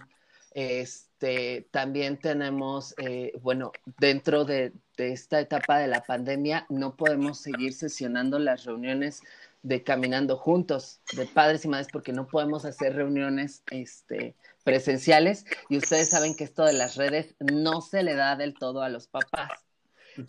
[0.51, 7.73] Este, también tenemos, eh, bueno, dentro de, esta etapa de la pandemia, no podemos seguir
[7.73, 9.21] sesionando las reuniones
[9.63, 15.45] de caminando juntos, de padres y madres, porque no podemos hacer reuniones este, presenciales.
[15.69, 18.89] Y ustedes saben que esto de las redes no se le da del todo a
[18.89, 19.51] los papás.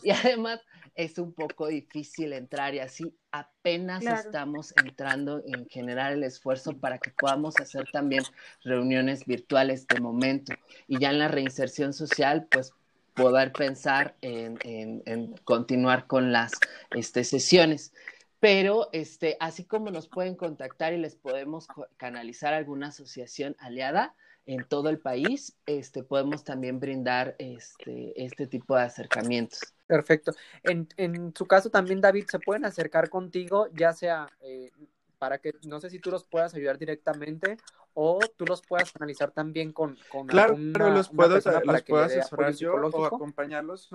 [0.02, 0.60] Y además,
[0.96, 6.98] es un poco difícil entrar y así apenas estamos entrando en generar el esfuerzo para
[6.98, 8.24] que podamos hacer también
[8.64, 10.54] reuniones virtuales de momento
[10.88, 12.72] y ya en la reinserción social pues
[13.14, 16.52] poder pensar en, continuar con las
[16.90, 17.92] este, sesiones.
[18.40, 21.66] Pero este, así como nos pueden contactar y les podemos
[21.96, 24.14] canalizar alguna asociación aliada,
[24.46, 29.60] en todo el país, este, podemos también brindar este, este tipo de acercamientos.
[29.86, 30.32] Perfecto.
[30.62, 34.70] En, en su caso también, David, se pueden acercar contigo, ya sea eh,
[35.18, 37.56] para que, no sé si tú los puedas ayudar directamente
[37.94, 41.34] o tú los puedas analizar también con, con claro, alguna, los puedo,
[41.64, 43.90] los puedo asesorar yo o acompañarlos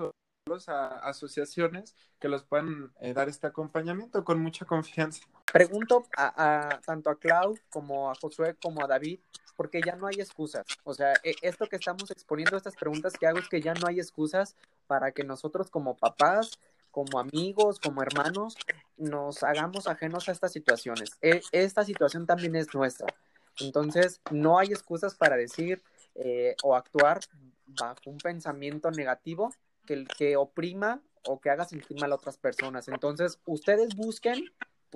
[0.68, 5.22] a asociaciones que los puedan eh, dar este acompañamiento con mucha confianza.
[5.52, 9.20] Pregunto a, tanto a Clau como a Josué como a David,
[9.56, 10.66] porque ya no hay excusas.
[10.82, 13.86] O sea, e, esto que estamos exponiendo, estas preguntas que hago es que ya no
[13.86, 14.56] hay excusas
[14.88, 16.58] para que nosotros como papás,
[16.90, 18.56] como amigos, como hermanos,
[18.96, 21.18] nos hagamos ajenos a estas situaciones.
[21.22, 23.06] E, esta situación también es nuestra.
[23.60, 25.82] Entonces, no hay excusas para decir
[26.16, 27.20] eh, o actuar
[27.66, 29.52] bajo un pensamiento negativo
[29.86, 32.88] que, que oprima o que haga sentir mal a otras personas.
[32.88, 34.44] Entonces, ustedes busquen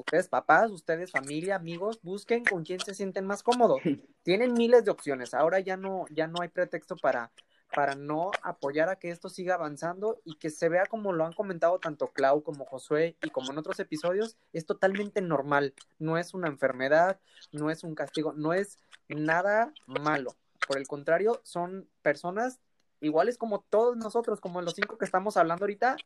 [0.01, 3.81] ustedes papás, ustedes familia, amigos, busquen con quién se sienten más cómodos.
[4.23, 5.35] Tienen miles de opciones.
[5.35, 7.33] Ahora ya no, ya no hay pretexto para,
[7.75, 11.33] para no apoyar a que esto siga avanzando y que se vea como lo han
[11.33, 15.75] comentado tanto Clau como Josué y como en otros episodios, es totalmente normal.
[15.99, 17.21] No es una enfermedad,
[17.53, 18.79] no es un castigo, no es
[19.09, 20.37] nada malo.
[20.67, 22.61] Por el contrario, son personas
[23.01, 25.97] iguales como todos nosotros, como los cinco que estamos hablando ahorita,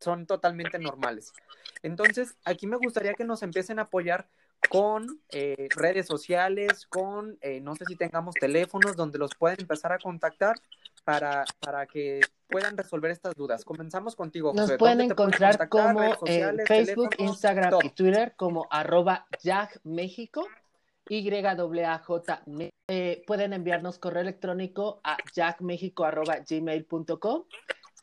[0.00, 1.32] son totalmente normales.
[1.82, 4.28] Entonces, aquí me gustaría que nos empiecen a apoyar
[4.68, 9.92] con eh, redes sociales, con, eh, no sé si tengamos teléfonos donde los pueden empezar
[9.92, 10.56] a contactar
[11.04, 13.64] para, para que puedan resolver estas dudas.
[13.64, 14.52] Comenzamos contigo.
[14.54, 19.26] Nos pueden encontrar como en Facebook, Instagram y Twitter como arroba
[19.82, 20.46] México,
[21.08, 21.28] y
[21.84, 22.42] a j
[22.88, 27.44] eh, pueden enviarnos correo electrónico a jackmexico.gmail.com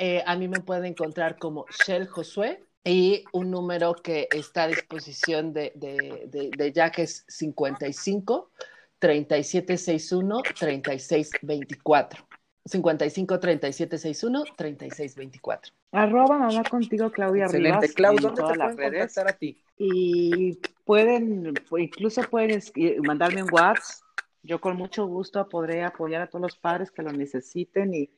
[0.03, 2.63] eh, a mí me pueden encontrar como Shell Josué.
[2.83, 8.49] Y un número que está a disposición de, de, de, de Jack es 55
[8.97, 12.30] 3761 3624.
[12.65, 15.73] 55 3761 3624.
[15.91, 17.87] Arroba mamá contigo, Claudia Excelente.
[17.87, 17.93] Rivas.
[17.93, 18.99] Clau, ¿dónde te todas pueden las redes.
[18.99, 19.57] contactar a ti?
[19.77, 22.61] Y pueden, incluso pueden
[23.03, 24.05] mandarme un WhatsApp.
[24.43, 28.09] Yo con mucho gusto podré apoyar a todos los padres que lo necesiten y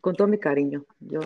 [0.00, 0.84] con todo mi cariño.
[1.00, 1.20] Yo,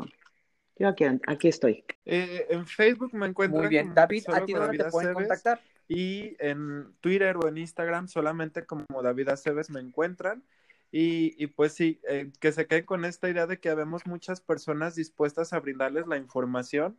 [0.77, 1.85] yo aquí, aquí estoy.
[2.05, 3.61] Eh, en Facebook me encuentro.
[3.61, 3.95] Muy bien.
[3.95, 5.61] David, ¿a ti dónde te pueden Aceves, contactar?
[5.89, 10.43] Y en Twitter o en Instagram solamente como David Aceves me encuentran.
[10.91, 14.41] Y, y pues sí, eh, que se queden con esta idea de que habemos muchas
[14.41, 16.99] personas dispuestas a brindarles la información,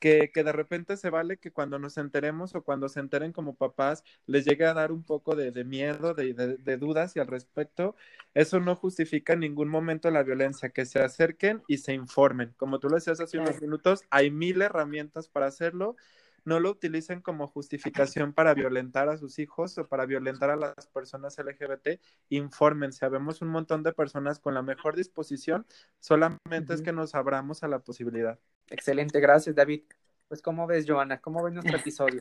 [0.00, 3.54] que, que de repente se vale que cuando nos enteremos o cuando se enteren como
[3.54, 7.20] papás les llegue a dar un poco de, de miedo, de, de, de dudas y
[7.20, 7.94] al respecto.
[8.34, 12.54] Eso no justifica en ningún momento la violencia, que se acerquen y se informen.
[12.56, 15.96] Como tú lo decías hace unos minutos, hay mil herramientas para hacerlo
[16.44, 20.86] no lo utilicen como justificación para violentar a sus hijos o para violentar a las
[20.88, 23.04] personas LGBT, infórmense.
[23.04, 25.66] Habemos un montón de personas con la mejor disposición,
[26.00, 28.38] solamente es que nos abramos a la posibilidad.
[28.68, 29.82] Excelente, gracias, David.
[30.28, 31.20] Pues, ¿cómo ves, Joana?
[31.20, 32.20] ¿Cómo ves nuestro episodio?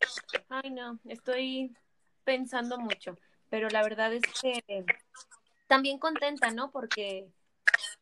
[0.49, 1.75] Ay, no, estoy
[2.23, 3.17] pensando mucho,
[3.49, 4.85] pero la verdad es que
[5.67, 6.71] también contenta, ¿no?
[6.71, 7.27] Porque,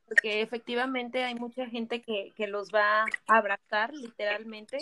[0.05, 4.79] porque efectivamente hay mucha gente que, que los va a abrazar, literalmente.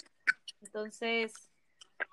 [0.61, 1.33] Entonces,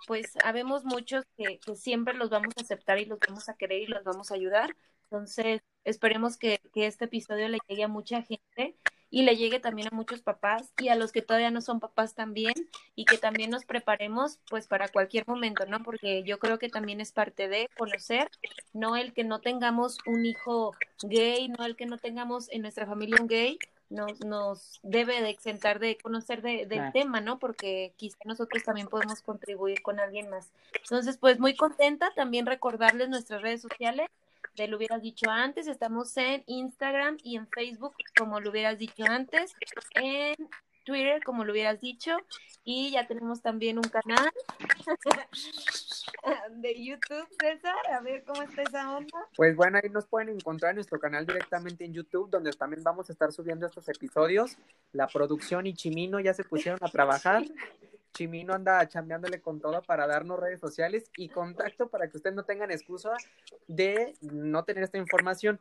[0.06, 3.86] pues habemos muchos que, siempre los vamos a aceptar y los vamos a querer y
[3.86, 4.76] los vamos a ayudar.
[5.04, 8.76] Entonces, esperemos que, que este episodio le llegue a mucha gente
[9.10, 12.14] y le llegue también a muchos papás y a los que todavía no son papás
[12.14, 12.54] también
[12.94, 15.82] y que también nos preparemos pues para cualquier momento, ¿no?
[15.82, 18.28] Porque yo creo que también es parte de conocer,
[18.72, 22.86] no el que no tengamos un hijo gay, no el que no tengamos en nuestra
[22.86, 23.58] familia un gay,
[23.90, 26.92] nos, nos debe de exentar de conocer de- del Claro.
[26.92, 27.38] tema, ¿no?
[27.38, 30.50] Porque quizá nosotros también podemos contribuir con alguien más.
[30.74, 34.08] Entonces, pues muy contenta también recordarles nuestras redes sociales
[34.56, 35.66] de lo hubieras dicho antes.
[35.66, 39.54] Estamos en Instagram y en Facebook, como lo hubieras dicho antes,
[39.94, 40.34] en
[40.86, 42.16] Twitter, como lo hubieras dicho,
[42.64, 44.30] y ya tenemos también un canal
[46.56, 47.74] de YouTube, César.
[47.92, 49.28] A ver cómo está esa onda.
[49.36, 53.10] Pues bueno, ahí nos pueden encontrar en nuestro canal directamente en YouTube, donde también vamos
[53.10, 54.56] a estar subiendo estos episodios.
[54.92, 57.42] La producción y Chimino ya se pusieron a trabajar.
[58.14, 62.44] Chimino anda chambeándole con todo para darnos redes sociales y contacto para que ustedes no
[62.44, 63.12] tengan excusa
[63.66, 65.60] de no tener esta información,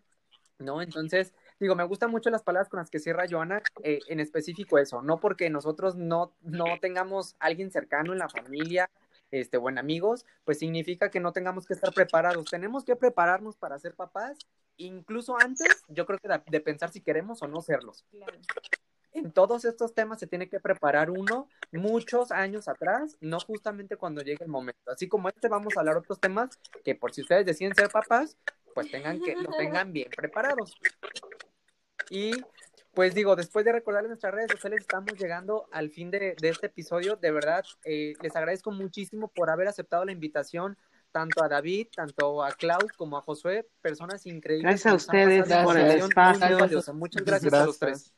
[0.59, 0.82] ¿no?
[0.82, 4.78] Entonces, digo, me gustan mucho las palabras con las que cierra Joana, eh, en específico
[4.78, 8.89] eso, no porque nosotros no, no tengamos alguien cercano en la familia,
[9.32, 12.45] este, o en amigos, pues significa que no tengamos que estar preparados.
[12.45, 14.38] Tenemos que prepararnos para ser papás,
[14.78, 18.06] incluso antes, yo creo que de, de pensar si queremos o no serlos.
[19.14, 24.22] En todos estos temas se tiene que preparar uno muchos años atrás, no justamente cuando
[24.22, 24.91] llegue el momento.
[24.91, 28.38] Así como este, vamos a hablar otros temas que por si ustedes deciden ser papás,
[28.74, 30.76] pues tengan que lo tengan bien preparados.
[32.10, 32.32] Y
[32.93, 36.68] pues digo, después de recordarles nuestras redes sociales, estamos llegando al fin de, de este
[36.68, 37.18] episodio.
[37.18, 40.78] De verdad, eh, les agradezco muchísimo por haber aceptado la invitación,
[41.12, 44.84] tanto a David, tanto a Clau como a Josué, personas increíbles.
[44.84, 46.93] Gracias a ustedes por el espacio.
[46.93, 48.14] Muchas gracias, a los tres.